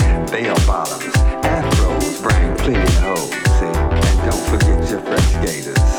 and 0.01 0.67
bottoms. 0.67 1.15
Afros 1.45 2.23
bring 2.23 2.57
plenty 2.57 2.81
of 2.81 2.97
hoes. 3.05 3.31
And 3.61 4.17
don't 4.25 4.45
forget 4.49 4.91
your 4.91 5.01
fresh 5.01 5.33
gators. 5.45 5.93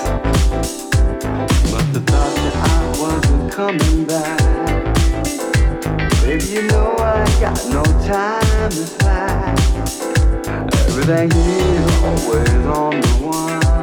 Thought 1.69 1.89
that 1.93 2.09
I 2.55 2.67
wasn't 2.99 3.51
coming 3.51 4.05
back. 4.05 4.39
Baby, 6.23 6.45
you 6.45 6.61
know 6.69 6.95
I 6.97 7.23
got 7.39 7.63
no 7.69 7.83
time 8.07 8.71
to 8.71 8.85
slack. 8.87 9.59
Everything 10.87 11.29
is 11.31 12.03
always 12.03 12.65
on 12.65 12.99
the 12.99 13.07
one. 13.21 13.82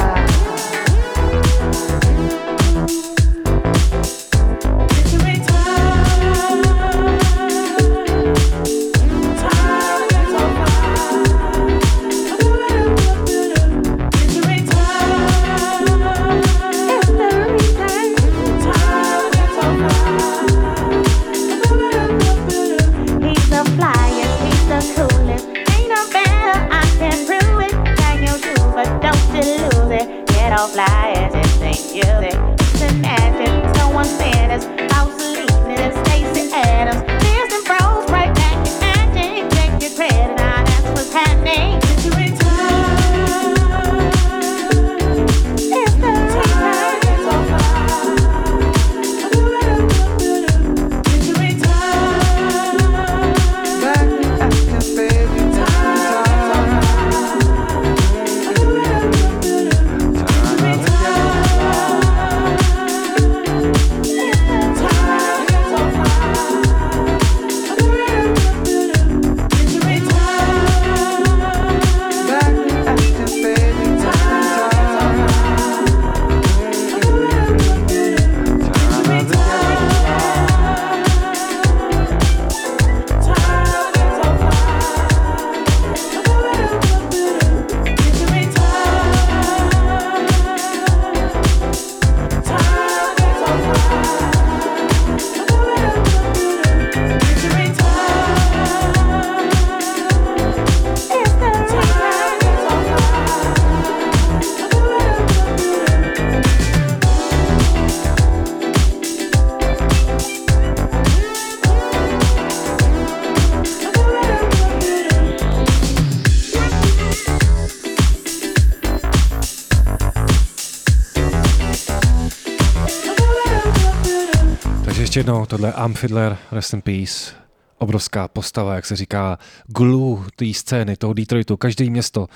tohle 125.51 125.73
Amfidler, 125.73 126.37
Rest 126.51 126.73
in 126.73 126.81
Peace, 126.81 127.31
obrovská 127.77 128.27
postava, 128.27 128.75
jak 128.75 128.85
se 128.85 128.95
říká, 128.95 129.39
glue 129.67 130.23
té 130.35 130.53
scény, 130.53 130.95
toho 130.95 131.13
Detroitu. 131.13 131.57
Každé 131.57 131.89
město, 131.89 132.27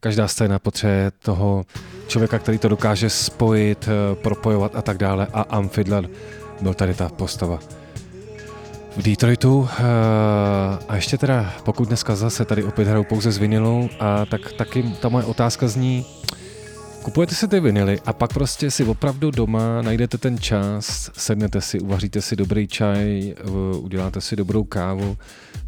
každá 0.00 0.28
scéna 0.28 0.58
potřebuje 0.58 1.10
toho 1.10 1.64
člověka, 2.06 2.38
který 2.38 2.58
to 2.58 2.68
dokáže 2.68 3.10
spojit, 3.10 3.88
eh, 3.88 4.14
propojovat 4.14 4.76
a 4.76 4.82
tak 4.82 4.98
dále. 4.98 5.26
A 5.32 5.40
Amfidler 5.40 6.08
byl 6.60 6.74
tady 6.74 6.94
ta 6.94 7.08
postava 7.08 7.58
v 8.96 9.02
Detroitu. 9.02 9.68
eh, 9.78 9.82
A 10.88 10.96
ještě 10.96 11.18
teda, 11.18 11.52
pokud 11.64 11.88
dneska 11.88 12.16
zase 12.16 12.44
tady 12.44 12.64
opět 12.64 12.88
hrajou 12.88 13.04
pouze 13.04 13.32
z 13.32 13.38
vinilu, 13.38 13.90
a 14.00 14.26
tak 14.26 14.52
taky 14.52 14.82
ta 14.82 15.08
moje 15.08 15.24
otázka 15.24 15.68
zní, 15.68 16.06
Kupujete 17.04 17.34
si 17.34 17.48
ty 17.48 17.60
vinily 17.60 18.00
a 18.06 18.12
pak 18.12 18.32
prostě 18.32 18.70
si 18.70 18.84
opravdu 18.84 19.30
doma 19.30 19.82
najdete 19.82 20.18
ten 20.18 20.38
čas, 20.38 21.10
sednete 21.16 21.60
si, 21.60 21.80
uvaříte 21.80 22.22
si 22.22 22.36
dobrý 22.36 22.68
čaj, 22.68 23.30
eh, 23.30 23.50
uděláte 23.76 24.20
si 24.20 24.36
dobrou 24.36 24.64
kávu, 24.64 25.16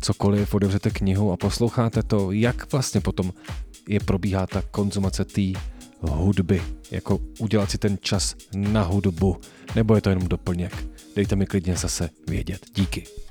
cokoliv, 0.00 0.54
otevřete 0.54 0.90
knihu 0.90 1.32
a 1.32 1.36
posloucháte 1.36 2.02
to, 2.02 2.32
jak 2.32 2.72
vlastně 2.72 3.00
potom 3.00 3.32
je 3.88 4.00
probíhá 4.00 4.46
ta 4.46 4.62
konzumace 4.70 5.24
té 5.24 5.42
hudby, 6.00 6.62
jako 6.90 7.18
udělat 7.38 7.70
si 7.70 7.78
ten 7.78 7.98
čas 8.00 8.34
na 8.54 8.82
hudbu, 8.82 9.36
nebo 9.74 9.94
je 9.94 10.00
to 10.00 10.10
jenom 10.10 10.28
doplněk. 10.28 10.88
Dejte 11.16 11.36
mi 11.36 11.46
klidně 11.46 11.76
zase 11.76 12.10
vědět. 12.28 12.60
Díky. 12.74 13.25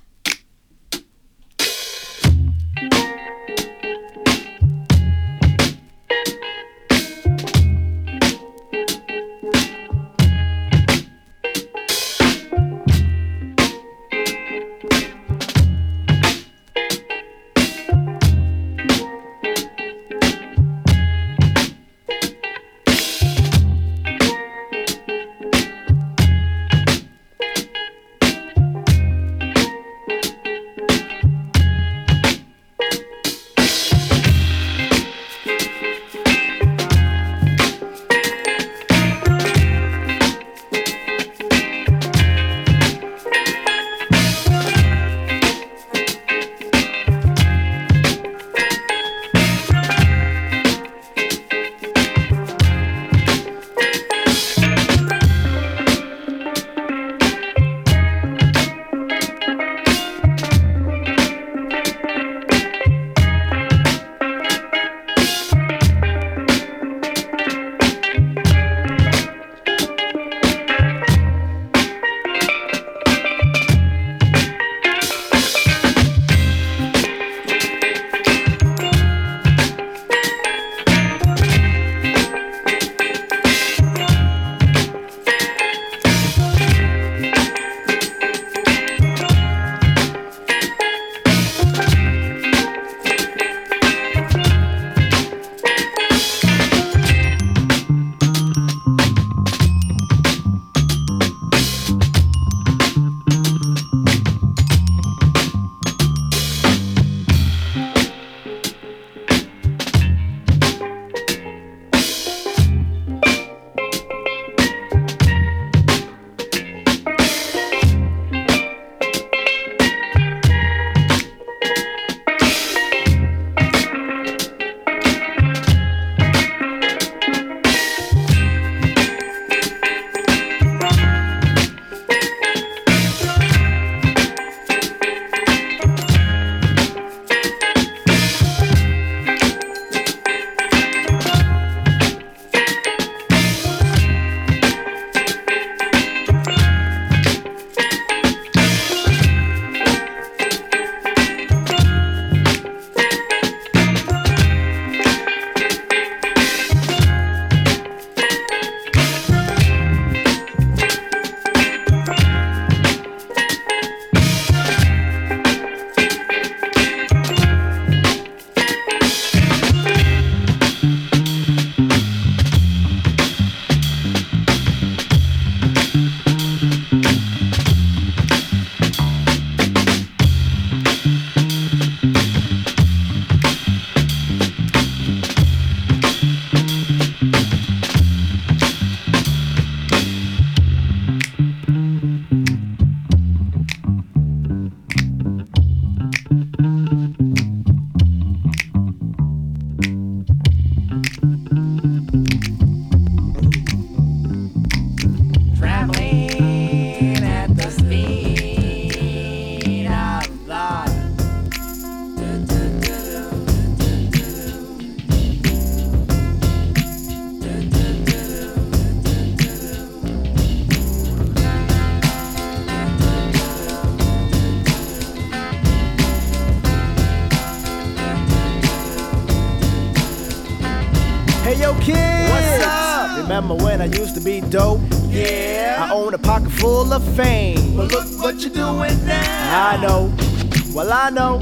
I 240.96 241.10
know. 241.10 241.42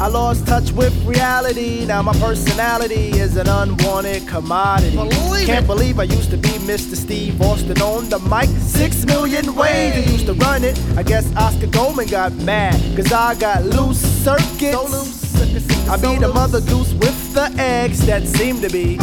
I 0.00 0.08
lost 0.08 0.48
touch 0.48 0.72
with 0.72 0.92
reality. 1.06 1.86
Now 1.86 2.02
my 2.02 2.12
personality 2.14 3.10
is 3.20 3.36
an 3.36 3.48
unwanted 3.48 4.26
commodity. 4.26 4.96
Believe 4.96 5.46
Can't 5.46 5.64
it. 5.64 5.66
believe 5.68 6.00
I 6.00 6.02
used 6.04 6.30
to 6.32 6.36
be 6.36 6.48
Mr. 6.70 6.96
Steve 6.96 7.40
Austin 7.40 7.80
on 7.82 8.08
the 8.08 8.18
mic. 8.18 8.48
Six 8.60 9.06
million 9.06 9.54
ways 9.54 9.94
I 9.94 10.10
used 10.10 10.26
to 10.26 10.34
run 10.34 10.64
it. 10.64 10.76
I 10.96 11.04
guess 11.04 11.32
Oscar 11.36 11.68
Goldman 11.68 12.08
got 12.08 12.32
mad, 12.32 12.74
cause 12.96 13.12
I 13.12 13.36
got 13.36 13.64
loose 13.64 14.00
circuits. 14.00 15.88
I 15.88 15.96
be 15.96 16.18
the 16.18 16.32
mother 16.34 16.60
goose 16.60 16.92
with 16.94 17.34
the 17.34 17.54
eggs 17.58 18.04
that 18.06 18.26
seem 18.26 18.60
to 18.60 18.68
be. 18.70 18.98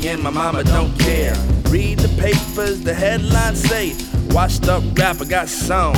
Me 0.00 0.08
and 0.08 0.22
my 0.22 0.30
mama 0.30 0.64
don't 0.64 0.96
care. 0.98 1.34
Read 1.68 1.98
the 1.98 2.08
papers, 2.20 2.80
the 2.80 2.94
headlines 2.94 3.60
say, 3.62 3.94
washed 4.30 4.68
up 4.68 4.82
rapper 4.98 5.24
got 5.24 5.48
song. 5.48 5.94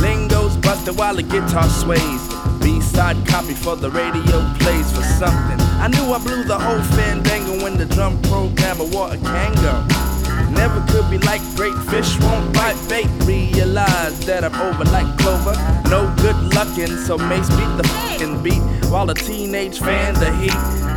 Lingo's 0.00 0.56
busted 0.58 0.96
while 0.96 1.14
the 1.14 1.22
guitar 1.22 1.68
sways. 1.68 2.22
B-side 2.62 3.16
copy 3.26 3.54
for 3.54 3.76
the 3.76 3.90
radio 3.90 4.38
plays 4.58 4.90
for 4.92 5.02
something. 5.02 5.60
I 5.84 5.88
knew 5.88 6.12
I 6.12 6.18
blew 6.18 6.44
the 6.44 6.58
whole 6.58 6.82
fandango 6.96 7.62
when 7.62 7.76
the 7.76 7.86
drum 7.86 8.20
programmer 8.22 8.84
wore 8.84 9.12
a 9.12 9.16
Kango. 9.16 10.06
Never 10.50 10.80
could 10.90 11.10
be 11.10 11.18
like 11.18 11.42
great 11.54 11.76
fish 11.90 12.18
won't 12.20 12.54
bite 12.54 12.80
bait. 12.88 13.08
Realize 13.24 14.24
that 14.26 14.42
I'm 14.42 14.54
over 14.54 14.84
like 14.84 15.08
Clover. 15.18 15.54
No 15.90 16.12
good 16.22 16.36
luckin', 16.54 16.96
so 17.06 17.18
Mace 17.18 17.48
beat 17.50 17.72
the 17.76 17.84
fucking 17.84 18.42
beat 18.42 18.62
while 18.90 19.10
a 19.10 19.14
teenage 19.14 19.78
fan 19.80 20.14
the 20.14 20.32
heat. 20.36 20.54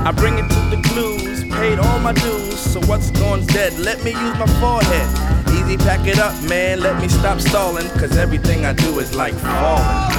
I 0.07 0.11
bring 0.11 0.37
it 0.39 0.47
to 0.47 0.61
the 0.73 0.81
clues, 0.89 1.28
paid 1.59 1.77
all 1.77 1.99
my 1.99 2.13
dues, 2.13 2.57
so 2.57 2.79
what's 2.87 3.11
gone's 3.11 3.45
dead? 3.47 3.77
Let 3.79 4.01
me 4.03 4.11
use 4.11 4.37
my 4.39 4.47
forehead. 4.61 5.07
Easy, 5.49 5.75
pack 5.77 6.07
it 6.07 6.17
up, 6.17 6.33
man. 6.43 6.79
Let 6.79 7.01
me 7.01 7.09
stop 7.09 7.41
stalling, 7.41 7.87
cause 7.99 8.15
everything 8.15 8.65
I 8.65 8.71
do 8.71 8.99
is 8.99 9.13
like 9.13 9.33
falling. 9.33 10.18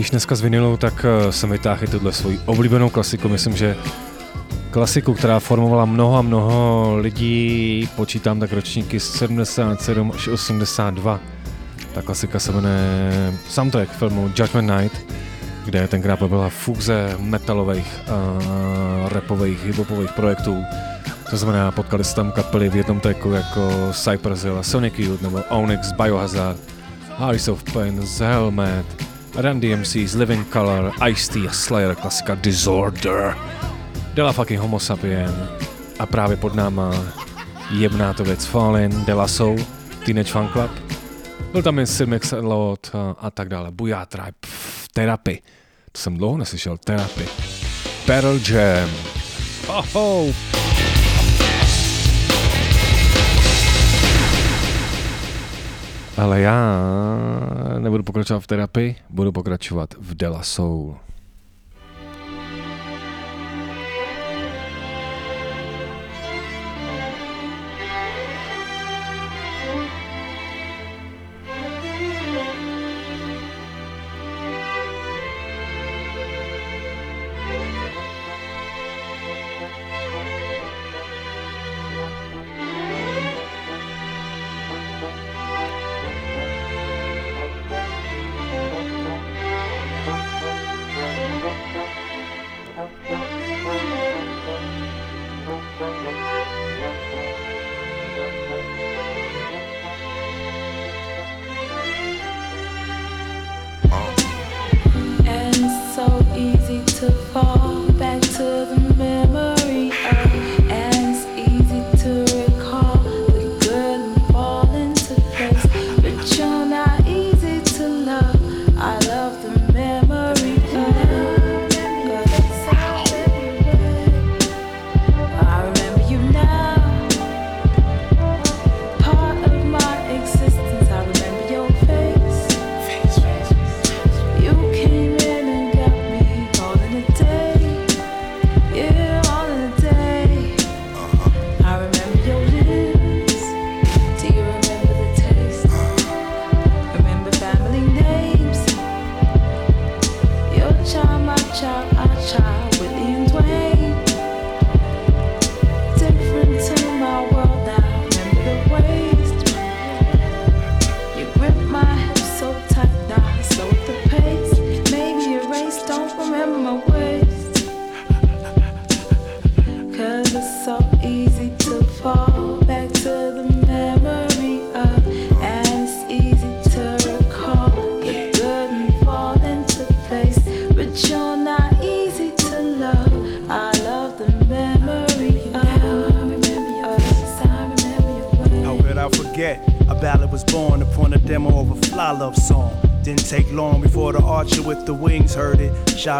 Když 0.00 0.10
dneska 0.10 0.34
s 0.34 0.40
vinilou, 0.40 0.76
tak 0.76 1.04
eh, 1.04 1.32
jsem 1.32 1.50
vytáhl 1.50 1.84
i 1.84 1.86
tuhle 1.86 2.12
svoji 2.12 2.40
oblíbenou 2.46 2.90
klasiku. 2.90 3.28
Myslím, 3.28 3.56
že 3.56 3.76
klasiku, 4.70 5.14
která 5.14 5.38
formovala 5.38 5.84
mnoho 5.84 6.16
a 6.16 6.22
mnoho 6.22 6.96
lidí, 7.00 7.88
počítám 7.96 8.40
tak 8.40 8.52
ročníky 8.52 9.00
z 9.00 9.12
77 9.12 10.12
až 10.14 10.28
82. 10.28 11.20
Ta 11.94 12.02
klasika 12.02 12.38
se 12.38 12.52
jmenuje 12.52 13.34
soundtrack 13.48 13.90
filmu 13.90 14.30
Judgment 14.38 14.70
Night, 14.70 15.12
kde 15.64 15.88
tenkrát 15.88 16.22
byla 16.22 16.48
fúze 16.48 17.16
metalových, 17.18 18.00
uh, 18.08 19.08
rapových, 19.08 19.64
hiphopových 19.64 20.12
projektů. 20.12 20.64
To 21.30 21.36
znamená, 21.36 21.70
potkali 21.70 22.04
se 22.04 22.14
tam 22.14 22.32
kapely 22.32 22.68
v 22.68 22.76
jednom 22.76 23.00
tracku 23.00 23.30
jako 23.30 23.92
Cypress 23.92 24.44
Hill 24.44 24.62
Sonic 24.62 24.94
Youth 24.98 25.22
nebo 25.22 25.42
Onyx, 25.48 25.92
Biohazard, 25.92 26.60
Eyes 27.30 27.48
of 27.48 27.62
Pain, 27.72 28.00
Helmet, 28.18 29.09
Run 29.34 29.60
DMC's 29.60 30.14
Living 30.14 30.44
Color, 30.44 30.92
Ice-T 31.08 31.48
a 31.48 31.52
Slayer, 31.52 31.94
klasika 31.94 32.34
Disorder, 32.34 33.36
Dela 34.14 34.32
fucking 34.32 34.60
Homo 34.60 34.80
Sapien. 34.80 35.48
A 35.98 36.06
právě 36.06 36.36
pod 36.36 36.54
náma 36.54 37.12
jemná 37.70 38.12
to 38.12 38.24
věc 38.24 38.44
Fallen, 38.44 39.04
Dela 39.04 39.28
Soul, 39.28 39.56
Teenage 40.04 40.32
Fan 40.32 40.48
Club, 40.48 40.70
byl 41.52 41.62
tam 41.62 41.78
i 41.78 41.86
Sir 41.86 42.08
Mix-a-Lot 42.08 42.90
a, 42.94 43.16
a 43.26 43.30
tak 43.30 43.48
dále, 43.48 43.70
Booyah 43.70 44.06
Tribe, 44.06 44.32
Therapy, 44.92 45.42
to 45.92 46.00
jsem 46.00 46.16
dlouho 46.16 46.38
neslyšel, 46.38 46.78
Therapy, 46.78 47.24
Pearl 48.06 48.40
Jam, 48.48 48.90
oh, 49.94 50.34
Ale 56.20 56.40
já 56.40 56.78
nebudu 57.78 58.02
pokračovat 58.02 58.40
v 58.40 58.46
terapii, 58.46 58.96
budu 59.10 59.32
pokračovat 59.32 59.94
v 60.00 60.14
Dela 60.14 60.42
Soul. 60.42 60.96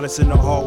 goddess 0.00 0.18
in 0.18 0.30
the 0.30 0.36
hall. 0.36 0.59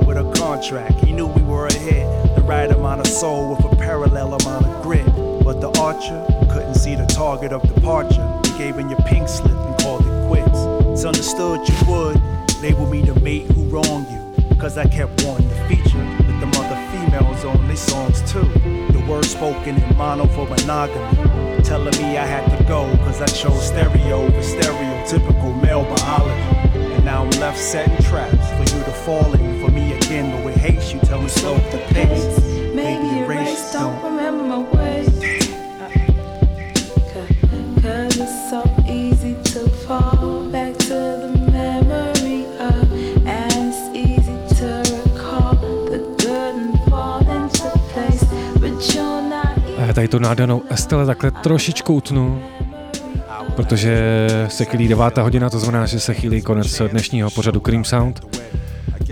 Estelle 50.94 51.16
takhle 51.16 51.32
trošičku 51.42 51.94
utnu, 51.94 52.44
protože 53.56 54.28
se 54.48 54.66
chýlí 54.66 54.88
devátá 54.88 55.22
hodina, 55.22 55.50
to 55.50 55.60
znamená, 55.60 55.86
že 55.86 56.00
se 56.00 56.14
chýlí 56.14 56.42
konec 56.42 56.82
dnešního 56.92 57.30
pořadu 57.30 57.60
Cream 57.60 57.84
Sound. 57.84 58.38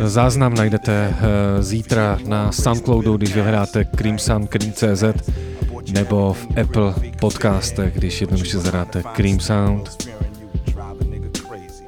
Záznam 0.03 0.53
najdete 0.53 1.13
eh, 1.13 1.63
zítra 1.63 2.17
na 2.27 2.51
Soundcloudu, 2.51 3.17
když 3.17 3.35
vyhledáte 3.35 3.85
Cream 3.85 4.19
Sound, 4.19 4.49
Cream.cz 4.49 5.03
nebo 5.91 6.33
v 6.33 6.47
Apple 6.61 6.93
podcastech, 7.19 7.93
když 7.93 8.21
jednoduše 8.21 8.59
zadáte 8.59 9.03
Cream 9.13 9.39
Sound. 9.39 10.11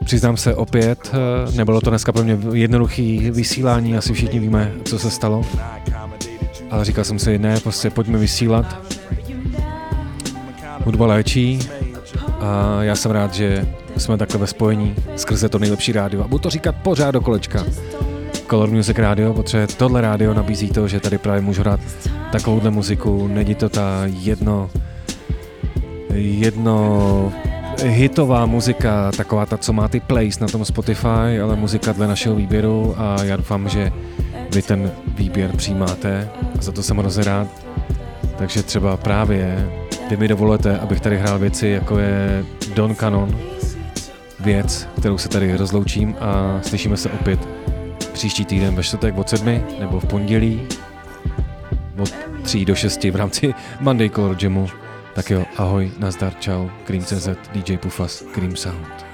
Přiznám 0.05 0.37
se 0.37 0.55
opět, 0.55 1.11
eh, 1.13 1.51
nebylo 1.57 1.81
to 1.81 1.89
dneska 1.89 2.11
pro 2.11 2.23
mě 2.23 2.37
jednoduchý 2.53 3.31
vysílání, 3.31 3.97
asi 3.97 4.13
všichni 4.13 4.39
víme, 4.39 4.71
co 4.85 4.99
se 4.99 5.11
stalo. 5.11 5.45
Ale 6.71 6.85
říkal 6.85 7.03
jsem 7.03 7.19
si, 7.19 7.37
ne, 7.37 7.59
prostě 7.59 7.89
pojďme 7.89 8.17
vysílat. 8.17 8.92
Hudba 10.85 11.05
léčí 11.07 11.59
a 12.39 12.77
já 12.83 12.95
jsem 12.95 13.11
rád, 13.11 13.33
že 13.33 13.67
jsme 13.97 14.17
takhle 14.17 14.39
ve 14.39 14.47
spojení 14.47 14.95
skrze 15.15 15.49
to 15.49 15.59
nejlepší 15.59 15.91
rádio. 15.91 16.23
A 16.23 16.27
budu 16.27 16.39
to 16.39 16.49
říkat 16.49 16.75
pořád 16.83 17.11
do 17.11 17.21
kolečka. 17.21 17.65
Color 18.49 18.69
Music 18.69 18.97
Radio, 18.97 19.33
protože 19.33 19.67
tohle 19.67 20.01
rádio 20.01 20.33
nabízí 20.33 20.69
to, 20.69 20.87
že 20.87 20.99
tady 20.99 21.17
právě 21.17 21.41
můžu 21.41 21.61
hrát 21.61 21.79
takovouhle 22.31 22.71
muziku. 22.71 23.27
Není 23.27 23.55
to 23.55 23.69
ta 23.69 24.01
jedno, 24.05 24.69
jedno 26.13 27.33
hitová 27.83 28.45
muzika, 28.45 29.11
taková 29.17 29.45
ta, 29.45 29.57
co 29.57 29.73
má 29.73 29.87
ty 29.87 29.99
plays 29.99 30.39
na 30.39 30.47
tom 30.47 30.65
Spotify, 30.65 31.39
ale 31.43 31.55
muzika 31.55 31.91
dle 31.91 32.07
našeho 32.07 32.35
výběru 32.35 32.95
a 32.97 33.23
já 33.23 33.37
doufám, 33.37 33.69
že 33.69 33.91
vy 34.53 34.61
ten 34.61 34.91
výběr 35.15 35.51
přijímáte 35.55 36.29
a 36.59 36.61
za 36.61 36.71
to 36.71 36.83
jsem 36.83 36.97
hrozně 36.97 37.23
rád. 37.23 37.47
Takže 38.37 38.63
třeba 38.63 38.97
právě 38.97 39.69
vy 40.09 40.17
mi 40.17 40.27
dovolujete, 40.27 40.79
abych 40.79 41.01
tady 41.01 41.17
hrál 41.17 41.39
věci, 41.39 41.67
jako 41.67 41.99
je 41.99 42.45
Don 42.75 42.95
Cannon, 42.95 43.39
věc, 44.39 44.87
kterou 44.99 45.17
se 45.17 45.29
tady 45.29 45.57
rozloučím 45.57 46.15
a 46.19 46.59
slyšíme 46.61 46.97
se 46.97 47.09
opět 47.09 47.39
příští 48.13 48.45
týden 48.45 48.75
ve 48.75 48.83
čtvrtek 48.83 49.17
od 49.17 49.29
sedmi 49.29 49.63
nebo 49.79 49.99
v 49.99 50.05
pondělí 50.05 50.61
od 51.99 52.13
3 52.43 52.65
do 52.65 52.75
6 52.75 53.03
v 53.03 53.15
rámci 53.15 53.53
Monday 53.79 54.09
Color 54.09 54.37
Jamu. 54.41 54.67
Tak 55.15 55.29
jo, 55.29 55.45
ahoj, 55.57 55.91
nazdar, 55.99 56.33
čau, 56.39 56.67
Cream.cz, 56.85 57.27
DJ 57.53 57.77
Pufas, 57.77 58.23
Cream 58.33 58.55
Sound. 58.55 59.12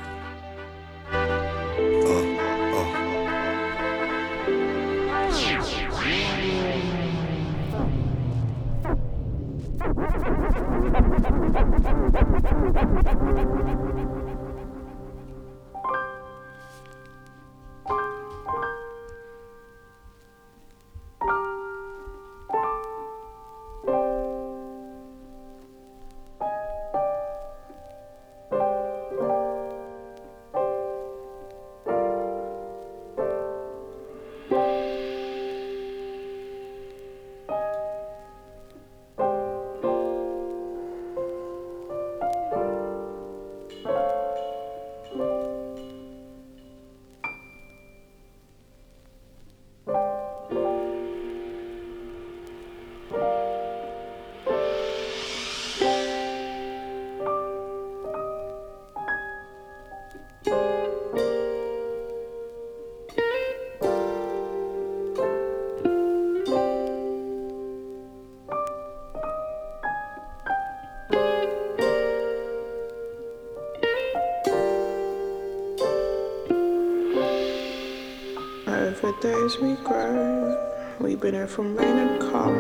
Over 79.49 79.57
days 79.57 79.77
we 79.79 79.83
grow, 79.83 80.57
we've 80.99 81.19
been 81.19 81.33
here 81.33 81.47
from 81.47 81.75
rain 81.75 81.97
and 81.97 82.21
calm. 82.31 82.53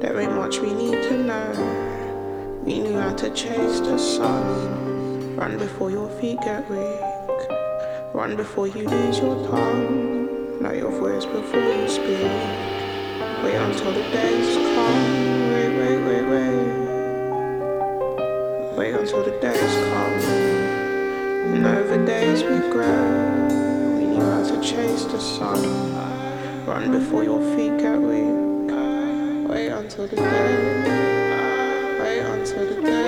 There 0.00 0.18
ain't 0.18 0.32
much 0.32 0.58
we 0.58 0.72
need 0.72 1.02
to 1.02 1.18
know. 1.18 2.62
We 2.64 2.80
knew 2.80 2.98
how 2.98 3.12
to 3.12 3.28
chase 3.34 3.80
the 3.80 3.98
sun. 3.98 5.36
Run 5.36 5.58
before 5.58 5.90
your 5.90 6.08
feet 6.18 6.40
get 6.40 6.70
weak. 6.70 7.50
Run 8.14 8.36
before 8.36 8.68
you 8.68 8.88
lose 8.88 9.18
your 9.18 9.46
tongue. 9.48 10.62
Know 10.62 10.72
your 10.72 10.92
voice 10.92 11.26
before 11.26 11.60
you 11.60 11.86
speak. 11.86 12.22
Wait 13.42 13.56
until 13.56 13.92
the 13.92 14.02
days 14.12 14.56
come. 14.56 15.52
Wait, 15.52 15.76
wait, 15.76 15.98
wait, 16.06 16.24
wait. 16.32 16.68
Wait 18.78 18.94
until 18.94 19.24
the 19.24 19.38
days 19.40 19.74
come. 19.90 20.20
And 21.52 21.66
over 21.66 22.06
days 22.06 22.42
we 22.44 22.58
grow. 22.70 23.71
To 24.22 24.60
chase 24.60 25.04
the 25.04 25.18
sun. 25.18 25.60
Run 26.66 26.92
before 26.92 27.24
your 27.24 27.40
feet 27.56 27.76
get 27.78 27.98
weak. 27.98 28.70
Wait 29.48 29.68
until 29.68 30.06
the 30.06 30.16
day. 30.16 31.02
Wait 32.00 32.20
until 32.20 32.66
the 32.74 32.82
day. 32.82 33.01